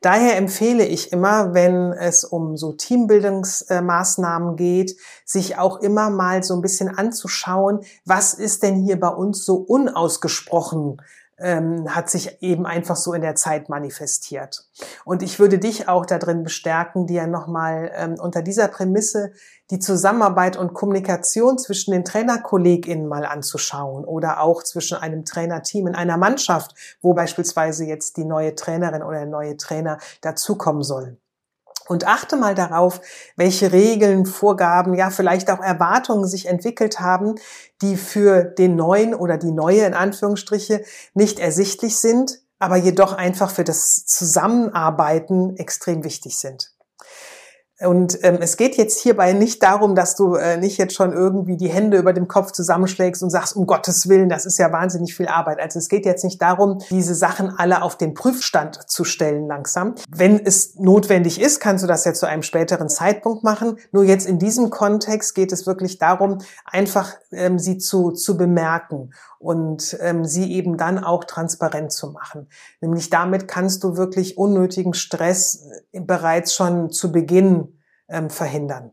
Daher 0.00 0.36
empfehle 0.36 0.84
ich 0.84 1.12
immer, 1.12 1.54
wenn 1.54 1.92
es 1.92 2.24
um 2.24 2.56
so 2.56 2.72
Teambildungsmaßnahmen 2.72 4.56
geht, 4.56 4.96
sich 5.24 5.58
auch 5.58 5.80
immer 5.80 6.10
mal 6.10 6.42
so 6.42 6.54
ein 6.54 6.62
bisschen 6.62 6.88
anzuschauen, 6.88 7.80
was 8.04 8.34
ist 8.34 8.62
denn 8.62 8.76
hier 8.76 8.98
bei 9.00 9.08
uns 9.08 9.44
so 9.44 9.56
unausgesprochen 9.56 10.98
ähm, 11.38 11.94
hat 11.94 12.10
sich 12.10 12.42
eben 12.42 12.66
einfach 12.66 12.96
so 12.96 13.12
in 13.12 13.22
der 13.22 13.34
Zeit 13.34 13.68
manifestiert. 13.68 14.68
Und 15.04 15.22
ich 15.22 15.38
würde 15.38 15.58
dich 15.58 15.88
auch 15.88 16.06
darin 16.06 16.44
bestärken, 16.44 17.06
dir 17.06 17.26
nochmal 17.26 17.90
ähm, 17.94 18.16
unter 18.18 18.42
dieser 18.42 18.68
Prämisse 18.68 19.32
die 19.70 19.78
Zusammenarbeit 19.78 20.56
und 20.56 20.74
Kommunikation 20.74 21.58
zwischen 21.58 21.92
den 21.92 22.04
TrainerkollegInnen 22.04 23.08
mal 23.08 23.24
anzuschauen 23.24 24.04
oder 24.04 24.40
auch 24.40 24.62
zwischen 24.62 24.98
einem 24.98 25.24
Trainerteam 25.24 25.86
in 25.86 25.94
einer 25.94 26.18
Mannschaft, 26.18 26.74
wo 27.00 27.14
beispielsweise 27.14 27.84
jetzt 27.84 28.16
die 28.16 28.24
neue 28.24 28.54
Trainerin 28.54 29.02
oder 29.02 29.20
der 29.20 29.26
neue 29.26 29.56
Trainer 29.56 29.98
dazukommen 30.20 30.82
soll. 30.82 31.16
Und 31.86 32.06
achte 32.06 32.36
mal 32.36 32.54
darauf, 32.54 33.00
welche 33.36 33.72
Regeln, 33.72 34.26
Vorgaben, 34.26 34.94
ja 34.94 35.10
vielleicht 35.10 35.50
auch 35.50 35.60
Erwartungen 35.60 36.26
sich 36.26 36.46
entwickelt 36.46 37.00
haben, 37.00 37.34
die 37.82 37.96
für 37.96 38.44
den 38.44 38.76
neuen 38.76 39.14
oder 39.14 39.36
die 39.36 39.52
neue 39.52 39.84
in 39.84 39.94
Anführungsstriche 39.94 40.84
nicht 41.14 41.38
ersichtlich 41.38 41.98
sind, 41.98 42.40
aber 42.58 42.76
jedoch 42.76 43.12
einfach 43.12 43.50
für 43.50 43.64
das 43.64 44.06
Zusammenarbeiten 44.06 45.56
extrem 45.56 46.04
wichtig 46.04 46.38
sind. 46.38 46.73
Und 47.86 48.18
ähm, 48.22 48.38
es 48.40 48.56
geht 48.56 48.76
jetzt 48.76 49.00
hierbei 49.00 49.32
nicht 49.32 49.62
darum, 49.62 49.94
dass 49.94 50.16
du 50.16 50.34
äh, 50.34 50.56
nicht 50.56 50.78
jetzt 50.78 50.94
schon 50.94 51.12
irgendwie 51.12 51.56
die 51.56 51.68
Hände 51.68 51.98
über 51.98 52.12
dem 52.12 52.28
Kopf 52.28 52.52
zusammenschlägst 52.52 53.22
und 53.22 53.30
sagst, 53.30 53.56
um 53.56 53.66
Gottes 53.66 54.08
Willen, 54.08 54.28
das 54.28 54.46
ist 54.46 54.58
ja 54.58 54.72
wahnsinnig 54.72 55.14
viel 55.14 55.28
Arbeit. 55.28 55.60
Also 55.60 55.78
es 55.78 55.88
geht 55.88 56.06
jetzt 56.06 56.24
nicht 56.24 56.40
darum, 56.40 56.78
diese 56.90 57.14
Sachen 57.14 57.50
alle 57.56 57.82
auf 57.82 57.96
den 57.96 58.14
Prüfstand 58.14 58.90
zu 58.90 59.04
stellen 59.04 59.46
langsam. 59.46 59.94
Wenn 60.08 60.44
es 60.44 60.76
notwendig 60.76 61.40
ist, 61.40 61.60
kannst 61.60 61.84
du 61.84 61.88
das 61.88 62.04
ja 62.04 62.14
zu 62.14 62.26
einem 62.26 62.42
späteren 62.42 62.88
Zeitpunkt 62.88 63.44
machen. 63.44 63.78
Nur 63.92 64.04
jetzt 64.04 64.26
in 64.26 64.38
diesem 64.38 64.70
Kontext 64.70 65.34
geht 65.34 65.52
es 65.52 65.66
wirklich 65.66 65.98
darum, 65.98 66.38
einfach 66.64 67.12
ähm, 67.32 67.58
sie 67.58 67.78
zu, 67.78 68.12
zu 68.12 68.36
bemerken 68.36 69.10
und 69.38 69.96
ähm, 70.00 70.24
sie 70.24 70.52
eben 70.52 70.78
dann 70.78 70.98
auch 70.98 71.24
transparent 71.24 71.92
zu 71.92 72.10
machen. 72.12 72.48
Nämlich 72.80 73.10
damit 73.10 73.46
kannst 73.46 73.84
du 73.84 73.96
wirklich 73.96 74.38
unnötigen 74.38 74.94
Stress 74.94 75.66
äh, 75.92 76.00
bereits 76.00 76.54
schon 76.54 76.90
zu 76.90 77.12
Beginn 77.12 77.73
ähm, 78.08 78.30
verhindern. 78.30 78.92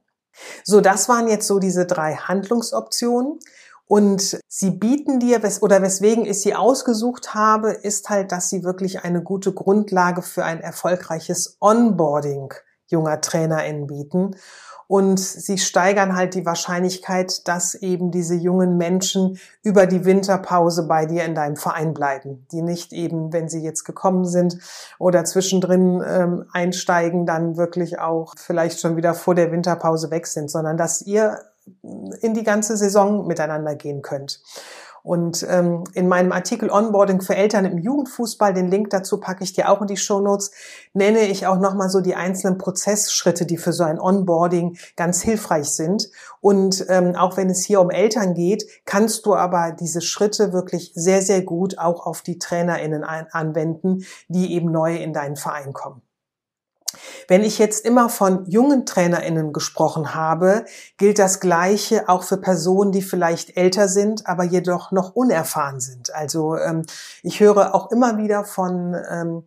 So, 0.64 0.82
das 0.82 1.10
waren 1.10 1.28
jetzt 1.28 1.48
so 1.48 1.60
diese 1.60 1.86
drei 1.86 2.16
Handlungsoptionen. 2.16 3.40
Und 3.88 4.40
sie 4.48 4.72
bieten 4.72 5.20
dir, 5.20 5.42
oder 5.60 5.82
weswegen 5.82 6.26
ich 6.26 6.40
sie 6.40 6.56
ausgesucht 6.56 7.34
habe, 7.34 7.72
ist 7.72 8.10
halt, 8.10 8.32
dass 8.32 8.50
sie 8.50 8.64
wirklich 8.64 9.04
eine 9.04 9.22
gute 9.22 9.52
Grundlage 9.54 10.22
für 10.22 10.46
ein 10.46 10.62
erfolgreiches 10.62 11.58
Onboarding 11.60 12.54
junger 12.92 13.22
TrainerInnen 13.22 13.88
bieten 13.88 14.36
und 14.92 15.22
sie 15.22 15.58
steigern 15.58 16.18
halt 16.18 16.34
die 16.34 16.46
Wahrscheinlichkeit, 16.46 17.48
dass 17.48 17.76
eben 17.76 18.12
diese 18.12 18.36
jungen 18.36 18.76
Menschen 18.76 19.40
über 19.64 19.88
die 19.88 20.04
Winterpause 20.04 20.86
bei 20.86 21.06
dir 21.06 21.24
in 21.24 21.34
deinem 21.34 21.56
Verein 21.56 21.94
bleiben, 21.94 22.46
die 22.52 22.62
nicht 22.62 22.92
eben, 22.92 23.32
wenn 23.32 23.48
sie 23.48 23.64
jetzt 23.64 23.86
gekommen 23.86 24.26
sind 24.26 24.58
oder 25.00 25.24
zwischendrin 25.24 26.04
ähm, 26.06 26.46
einsteigen, 26.52 27.26
dann 27.26 27.56
wirklich 27.56 28.00
auch 28.00 28.34
vielleicht 28.36 28.82
schon 28.82 28.98
wieder 28.98 29.14
vor 29.14 29.34
der 29.34 29.54
Winterpause 29.54 30.12
weg 30.12 30.28
sind, 30.28 30.52
sondern 30.52 30.76
dass 30.76 31.02
ihr 31.02 31.40
in 32.20 32.34
die 32.34 32.44
ganze 32.44 32.76
Saison 32.76 33.28
miteinander 33.28 33.76
gehen 33.76 34.02
könnt. 34.02 34.42
Und 35.04 35.46
ähm, 35.50 35.84
in 35.94 36.08
meinem 36.08 36.32
Artikel 36.32 36.70
Onboarding 36.70 37.22
für 37.22 37.36
Eltern 37.36 37.66
im 37.66 37.78
Jugendfußball, 37.78 38.54
den 38.54 38.70
Link 38.70 38.90
dazu 38.90 39.20
packe 39.20 39.44
ich 39.44 39.54
dir 39.54 39.70
auch 39.70 39.82
in 39.82 39.88
die 39.88 39.98
Show 39.98 40.20
Notes, 40.20 40.52
nenne 40.94 41.22
ich 41.22 41.48
auch 41.48 41.60
nochmal 41.60 41.90
so 41.90 42.02
die 42.02 42.16
einzelnen 42.16 42.58
Prozessschritte, 42.58 43.46
die 43.46 43.58
für 43.58 43.74
so 43.74 43.84
ein 43.84 44.00
Onboarding 44.00 44.78
ganz 44.96 45.22
hilfreich 45.22 45.70
sind. 45.70 46.10
Und 46.40 46.86
ähm, 46.90 47.16
auch 47.16 47.38
wenn 47.38 47.50
es 47.50 47.66
hier 47.66 47.82
um 47.82 47.90
Eltern 47.90 48.34
geht, 48.34 48.66
kannst 48.86 49.26
du 49.26 49.36
aber 49.36 49.72
diese 49.72 50.02
Schritte 50.02 50.54
wirklich 50.54 50.92
sehr, 50.96 51.22
sehr 51.22 51.42
gut 51.42 51.78
auch 51.78 52.06
auf 52.06 52.22
die 52.22 52.40
TrainerInnen 52.40 53.04
anwenden, 53.04 54.06
die 54.28 54.54
eben 54.54 54.72
neu 54.72 54.96
in 54.96 55.14
deinen 55.14 55.36
Verein 55.36 55.74
kommen. 55.74 56.02
Wenn 57.28 57.44
ich 57.44 57.60
jetzt 57.60 57.86
immer 57.86 58.10
von 58.10 58.46
jungen 58.50 58.86
Trainerinnen 58.86 59.54
gesprochen 59.54 60.16
habe, 60.16 60.66
gilt 60.98 61.20
das 61.20 61.40
Gleiche 61.40 62.10
auch 62.10 62.24
für 62.24 62.38
Personen, 62.38 62.92
die 62.92 63.02
vielleicht 63.02 63.58
älter 63.58 63.88
sind, 63.88 64.28
aber 64.28 64.44
jedoch 64.44 64.92
noch 64.92 65.16
unerfahren 65.16 65.80
sind. 65.80 66.14
Also 66.14 66.58
ähm, 66.58 66.86
ich 67.24 67.40
höre 67.40 67.74
auch 67.74 67.92
immer 67.92 68.18
wieder 68.18 68.46
von 68.46 68.96
ähm, 69.10 69.44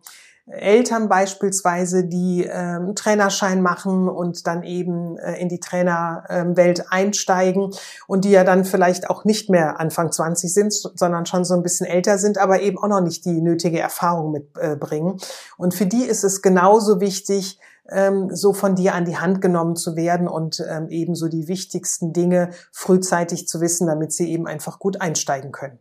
Eltern 0.47 1.09
beispielsweise, 1.09 2.03
die 2.03 2.43
ähm, 2.43 2.93
Trainerschein 2.93 3.63
machen 3.63 4.07
und 4.07 4.45
dann 4.45 4.61
eben 4.61 5.17
äh, 5.17 5.39
in 5.41 5.49
die 5.49 5.59
Trainerwelt 5.59 6.91
einsteigen 6.91 7.71
und 8.05 8.25
die 8.25 8.31
ja 8.31 8.43
dann 8.43 8.63
vielleicht 8.63 9.09
auch 9.09 9.25
nicht 9.25 9.49
mehr 9.49 9.79
Anfang 9.79 10.11
20 10.11 10.53
sind, 10.53 10.71
sondern 10.71 11.25
schon 11.25 11.45
so 11.45 11.55
ein 11.55 11.63
bisschen 11.63 11.87
älter 11.87 12.19
sind, 12.19 12.37
aber 12.37 12.61
eben 12.61 12.77
auch 12.77 12.87
noch 12.87 13.01
nicht 13.01 13.25
die 13.25 13.41
nötige 13.41 13.79
Erfahrung 13.79 14.31
mitbringen. 14.31 15.17
Äh, 15.17 15.23
und 15.57 15.73
für 15.73 15.87
die 15.87 16.03
ist 16.03 16.23
es 16.23 16.43
genauso 16.43 17.01
wichtig, 17.01 17.59
ähm, 17.89 18.29
so 18.31 18.53
von 18.53 18.75
dir 18.75 18.93
an 18.93 19.05
die 19.05 19.17
Hand 19.17 19.41
genommen 19.41 19.75
zu 19.75 19.95
werden 19.95 20.27
und 20.27 20.63
ähm, 20.69 20.89
eben 20.89 21.15
so 21.15 21.27
die 21.27 21.47
wichtigsten 21.47 22.13
Dinge 22.13 22.51
frühzeitig 22.71 23.47
zu 23.47 23.61
wissen, 23.61 23.87
damit 23.87 24.13
sie 24.13 24.31
eben 24.31 24.45
einfach 24.45 24.77
gut 24.77 25.01
einsteigen 25.01 25.51
können. 25.51 25.79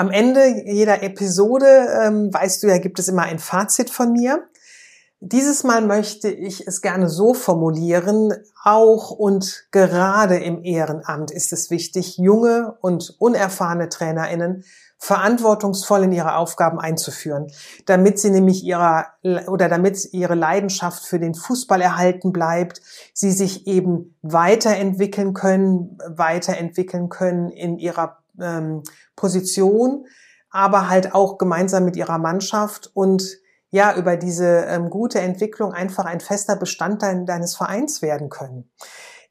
Am 0.00 0.10
Ende 0.10 0.64
jeder 0.64 1.02
Episode, 1.02 1.66
ähm, 2.02 2.32
weißt 2.32 2.62
du 2.62 2.68
ja, 2.68 2.78
gibt 2.78 2.98
es 2.98 3.08
immer 3.08 3.24
ein 3.24 3.38
Fazit 3.38 3.90
von 3.90 4.14
mir. 4.14 4.48
Dieses 5.20 5.62
Mal 5.62 5.82
möchte 5.82 6.30
ich 6.30 6.66
es 6.66 6.80
gerne 6.80 7.10
so 7.10 7.34
formulieren, 7.34 8.32
auch 8.64 9.10
und 9.10 9.66
gerade 9.72 10.38
im 10.38 10.64
Ehrenamt 10.64 11.30
ist 11.30 11.52
es 11.52 11.70
wichtig, 11.70 12.16
junge 12.16 12.78
und 12.80 13.14
unerfahrene 13.18 13.90
Trainerinnen 13.90 14.64
verantwortungsvoll 14.96 16.04
in 16.04 16.12
ihre 16.12 16.36
Aufgaben 16.36 16.80
einzuführen, 16.80 17.48
damit 17.84 18.18
sie 18.18 18.30
nämlich 18.30 18.64
ihrer 18.64 19.08
oder 19.48 19.68
damit 19.68 20.14
ihre 20.14 20.34
Leidenschaft 20.34 21.04
für 21.04 21.18
den 21.18 21.34
Fußball 21.34 21.82
erhalten 21.82 22.32
bleibt, 22.32 22.80
sie 23.12 23.32
sich 23.32 23.66
eben 23.66 24.16
weiterentwickeln 24.22 25.34
können, 25.34 25.98
weiterentwickeln 26.06 27.10
können 27.10 27.50
in 27.50 27.78
ihrer 27.78 28.16
ähm, 28.40 28.82
Position, 29.20 30.06
aber 30.50 30.88
halt 30.88 31.14
auch 31.14 31.36
gemeinsam 31.36 31.84
mit 31.84 31.96
ihrer 31.96 32.18
Mannschaft 32.18 32.90
und 32.94 33.38
ja, 33.70 33.94
über 33.94 34.16
diese 34.16 34.64
ähm, 34.66 34.90
gute 34.90 35.20
Entwicklung 35.20 35.72
einfach 35.72 36.06
ein 36.06 36.20
fester 36.20 36.56
Bestandteil 36.56 37.24
deines 37.24 37.54
Vereins 37.54 38.02
werden 38.02 38.30
können. 38.30 38.68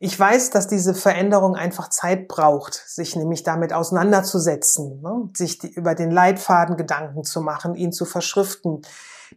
Ich 0.02 0.18
weiß, 0.18 0.52
dass 0.52 0.68
diese 0.68 0.94
Veränderung 0.94 1.56
einfach 1.56 1.90
Zeit 1.90 2.30
braucht, 2.30 2.74
sich 2.74 3.18
nämlich 3.18 3.44
damit 3.44 3.74
auseinanderzusetzen, 3.74 5.02
ne? 5.02 5.30
sich 5.36 5.58
die, 5.58 5.74
über 5.74 5.94
den 5.94 6.12
Leitfaden 6.12 6.78
Gedanken 6.78 7.26
zu 7.26 7.42
machen, 7.42 7.76
ihn 7.76 7.92
zu 7.92 8.06
verschriften. 8.06 8.84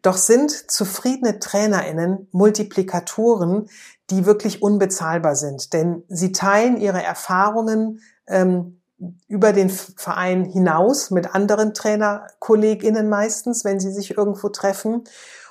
Doch 0.02 0.16
sind 0.16 0.52
zufriedene 0.70 1.40
TrainerInnen 1.40 2.28
Multiplikatoren, 2.30 3.68
die 4.10 4.24
wirklich 4.24 4.62
unbezahlbar 4.62 5.34
sind, 5.34 5.72
denn 5.72 6.04
sie 6.08 6.30
teilen 6.30 6.76
ihre 6.76 7.02
Erfahrungen 7.02 8.00
ähm, 8.28 8.81
über 9.28 9.52
den 9.52 9.70
Verein 9.70 10.44
hinaus 10.44 11.10
mit 11.10 11.34
anderen 11.34 11.74
Trainerkolleginnen 11.74 13.08
meistens, 13.08 13.64
wenn 13.64 13.80
sie 13.80 13.92
sich 13.92 14.16
irgendwo 14.16 14.48
treffen. 14.48 15.04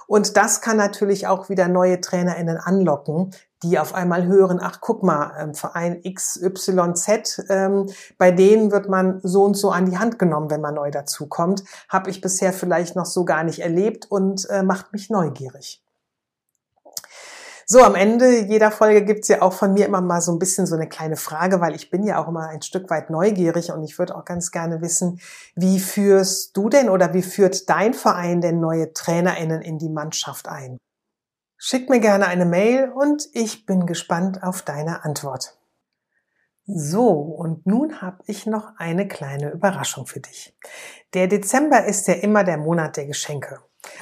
Und 0.07 0.35
das 0.35 0.61
kann 0.61 0.77
natürlich 0.77 1.27
auch 1.27 1.49
wieder 1.49 1.67
neue 1.67 2.01
TrainerInnen 2.01 2.57
anlocken, 2.57 3.31
die 3.63 3.79
auf 3.79 3.93
einmal 3.93 4.25
hören, 4.25 4.59
ach 4.61 4.79
guck 4.81 5.03
mal, 5.03 5.31
ähm, 5.39 5.53
Verein 5.53 6.01
XYZ, 6.03 7.45
ähm, 7.49 7.89
bei 8.17 8.31
denen 8.31 8.71
wird 8.71 8.89
man 8.89 9.21
so 9.23 9.43
und 9.43 9.55
so 9.55 9.71
an 9.71 9.85
die 9.85 9.97
Hand 9.97 10.19
genommen, 10.19 10.49
wenn 10.49 10.61
man 10.61 10.75
neu 10.75 10.91
dazukommt. 10.91 11.63
Habe 11.87 12.09
ich 12.09 12.21
bisher 12.21 12.53
vielleicht 12.53 12.95
noch 12.95 13.05
so 13.05 13.23
gar 13.23 13.43
nicht 13.43 13.59
erlebt 13.59 14.09
und 14.09 14.49
äh, 14.49 14.63
macht 14.63 14.91
mich 14.91 15.09
neugierig. 15.09 15.80
So, 17.73 17.85
am 17.85 17.95
Ende 17.95 18.47
jeder 18.47 18.69
Folge 18.69 19.05
gibt's 19.05 19.29
ja 19.29 19.41
auch 19.41 19.53
von 19.53 19.71
mir 19.71 19.85
immer 19.85 20.01
mal 20.01 20.19
so 20.19 20.33
ein 20.33 20.39
bisschen 20.39 20.65
so 20.65 20.75
eine 20.75 20.89
kleine 20.89 21.15
Frage, 21.15 21.61
weil 21.61 21.73
ich 21.73 21.89
bin 21.89 22.03
ja 22.03 22.21
auch 22.21 22.27
immer 22.27 22.49
ein 22.49 22.61
Stück 22.61 22.89
weit 22.89 23.09
neugierig 23.09 23.71
und 23.71 23.81
ich 23.85 23.97
würde 23.97 24.13
auch 24.13 24.25
ganz 24.25 24.51
gerne 24.51 24.81
wissen, 24.81 25.21
wie 25.55 25.79
führst 25.79 26.57
du 26.57 26.67
denn 26.67 26.89
oder 26.89 27.13
wie 27.13 27.21
führt 27.21 27.69
dein 27.69 27.93
Verein 27.93 28.41
denn 28.41 28.59
neue 28.59 28.91
TrainerInnen 28.91 29.61
in 29.61 29.77
die 29.77 29.87
Mannschaft 29.87 30.49
ein? 30.49 30.79
Schick 31.55 31.89
mir 31.89 32.01
gerne 32.01 32.27
eine 32.27 32.45
Mail 32.45 32.91
und 32.93 33.29
ich 33.31 33.65
bin 33.65 33.85
gespannt 33.85 34.43
auf 34.43 34.63
deine 34.63 35.05
Antwort. 35.05 35.57
So, 36.65 37.07
und 37.07 37.65
nun 37.65 38.01
habe 38.01 38.17
ich 38.27 38.45
noch 38.45 38.73
eine 38.79 39.07
kleine 39.07 39.49
Überraschung 39.49 40.07
für 40.07 40.19
dich. 40.19 40.53
Der 41.13 41.27
Dezember 41.27 41.85
ist 41.85 42.05
ja 42.09 42.15
immer 42.15 42.43
der 42.43 42.57
Monat 42.57 42.97
der 42.97 43.05
Geschenke. 43.05 43.59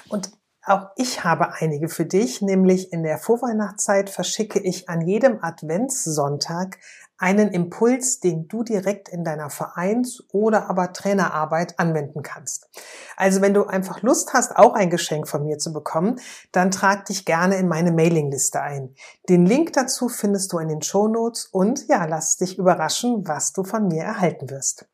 Und 0.10 0.32
auch 0.70 0.90
ich 0.96 1.24
habe 1.24 1.54
einige 1.54 1.90
für 1.90 2.06
dich, 2.06 2.42
nämlich 2.42 2.94
in 2.94 3.04
der 3.04 3.18
Vorweihnachtszeit 3.18 4.10
verschicke 4.10 4.60
ich 4.60 4.90
an 4.90 5.02
jedem 5.02 5.44
Adventssonntag 5.44 6.78
einen 7.20 7.50
Impuls, 7.50 8.22
den 8.22 8.48
du 8.48 8.64
direkt 8.64 9.10
in 9.10 9.24
deiner 9.24 9.50
Vereins- 9.50 10.24
oder 10.32 10.70
aber 10.70 10.94
Trainerarbeit 10.94 11.78
anwenden 11.78 12.24
kannst. 12.24 12.70
Also 13.18 13.42
wenn 13.42 13.54
du 13.54 13.66
einfach 13.66 14.02
Lust 14.02 14.34
hast, 14.34 14.56
auch 14.56 14.74
ein 14.74 14.90
Geschenk 14.90 15.28
von 15.28 15.44
mir 15.44 15.58
zu 15.58 15.74
bekommen, 15.74 16.20
dann 16.54 16.72
trag 16.72 17.06
dich 17.06 17.26
gerne 17.26 17.58
in 17.58 17.68
meine 17.68 17.92
Mailingliste 17.92 18.62
ein. 18.62 18.96
Den 19.28 19.46
Link 19.46 19.74
dazu 19.74 20.08
findest 20.08 20.54
du 20.54 20.60
in 20.60 20.70
den 20.70 20.82
Show 20.82 21.10
Notes 21.10 21.46
und 21.46 21.88
ja, 21.90 22.06
lass 22.06 22.38
dich 22.38 22.58
überraschen, 22.58 23.28
was 23.28 23.52
du 23.52 23.64
von 23.64 23.88
mir 23.88 24.04
erhalten 24.04 24.50
wirst. 24.50 24.88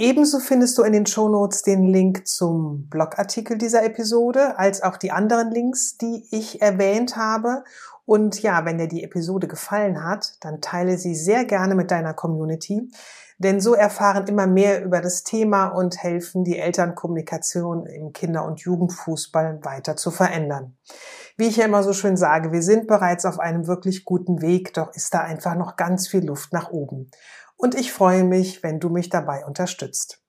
Ebenso 0.00 0.38
findest 0.38 0.78
du 0.78 0.84
in 0.84 0.92
den 0.92 1.06
Show 1.06 1.28
Notes 1.28 1.62
den 1.62 1.82
Link 1.82 2.28
zum 2.28 2.88
Blogartikel 2.88 3.58
dieser 3.58 3.82
Episode, 3.82 4.56
als 4.56 4.80
auch 4.80 4.96
die 4.96 5.10
anderen 5.10 5.50
Links, 5.50 5.98
die 5.98 6.24
ich 6.30 6.62
erwähnt 6.62 7.16
habe. 7.16 7.64
Und 8.06 8.40
ja, 8.40 8.64
wenn 8.64 8.78
dir 8.78 8.86
die 8.86 9.02
Episode 9.02 9.48
gefallen 9.48 10.04
hat, 10.04 10.36
dann 10.44 10.60
teile 10.60 10.98
sie 10.98 11.16
sehr 11.16 11.44
gerne 11.44 11.74
mit 11.74 11.90
deiner 11.90 12.14
Community, 12.14 12.92
denn 13.38 13.60
so 13.60 13.74
erfahren 13.74 14.28
immer 14.28 14.46
mehr 14.46 14.84
über 14.84 15.00
das 15.00 15.24
Thema 15.24 15.66
und 15.66 16.00
helfen, 16.00 16.44
die 16.44 16.58
Elternkommunikation 16.58 17.84
im 17.86 18.12
Kinder- 18.12 18.44
und 18.44 18.60
Jugendfußball 18.60 19.64
weiter 19.64 19.96
zu 19.96 20.12
verändern. 20.12 20.76
Wie 21.36 21.48
ich 21.48 21.56
ja 21.56 21.64
immer 21.64 21.82
so 21.82 21.92
schön 21.92 22.16
sage, 22.16 22.52
wir 22.52 22.62
sind 22.62 22.86
bereits 22.86 23.24
auf 23.24 23.40
einem 23.40 23.66
wirklich 23.66 24.04
guten 24.04 24.42
Weg, 24.42 24.74
doch 24.74 24.94
ist 24.94 25.12
da 25.12 25.20
einfach 25.20 25.56
noch 25.56 25.76
ganz 25.76 26.06
viel 26.06 26.24
Luft 26.24 26.52
nach 26.52 26.70
oben. 26.70 27.10
Und 27.58 27.74
ich 27.74 27.92
freue 27.92 28.22
mich, 28.22 28.62
wenn 28.62 28.78
du 28.78 28.88
mich 28.88 29.10
dabei 29.10 29.44
unterstützt. 29.44 30.22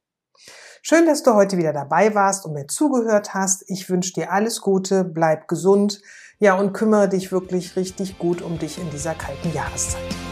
Schön, 0.82 1.06
dass 1.06 1.22
du 1.22 1.36
heute 1.36 1.58
wieder 1.58 1.74
dabei 1.74 2.15
warst 2.15 2.46
und 2.46 2.54
mir 2.54 2.65
zugehört 2.65 3.36
hast. 3.36 3.63
Ich 3.68 3.89
wünsche 3.89 4.13
dir 4.13 4.32
alles 4.32 4.62
Gute, 4.62 5.04
bleib 5.04 5.48
gesund, 5.48 6.02
ja, 6.39 6.56
und 6.56 6.74
kümmere 6.74 7.08
dich 7.08 7.32
wirklich 7.32 7.76
richtig 7.76 8.18
gut 8.18 8.42
um 8.42 8.58
dich 8.58 8.80
in 8.80 8.89
dieser 8.89 9.13
kalten 9.13 9.54
Jahreszeit. 9.54 10.29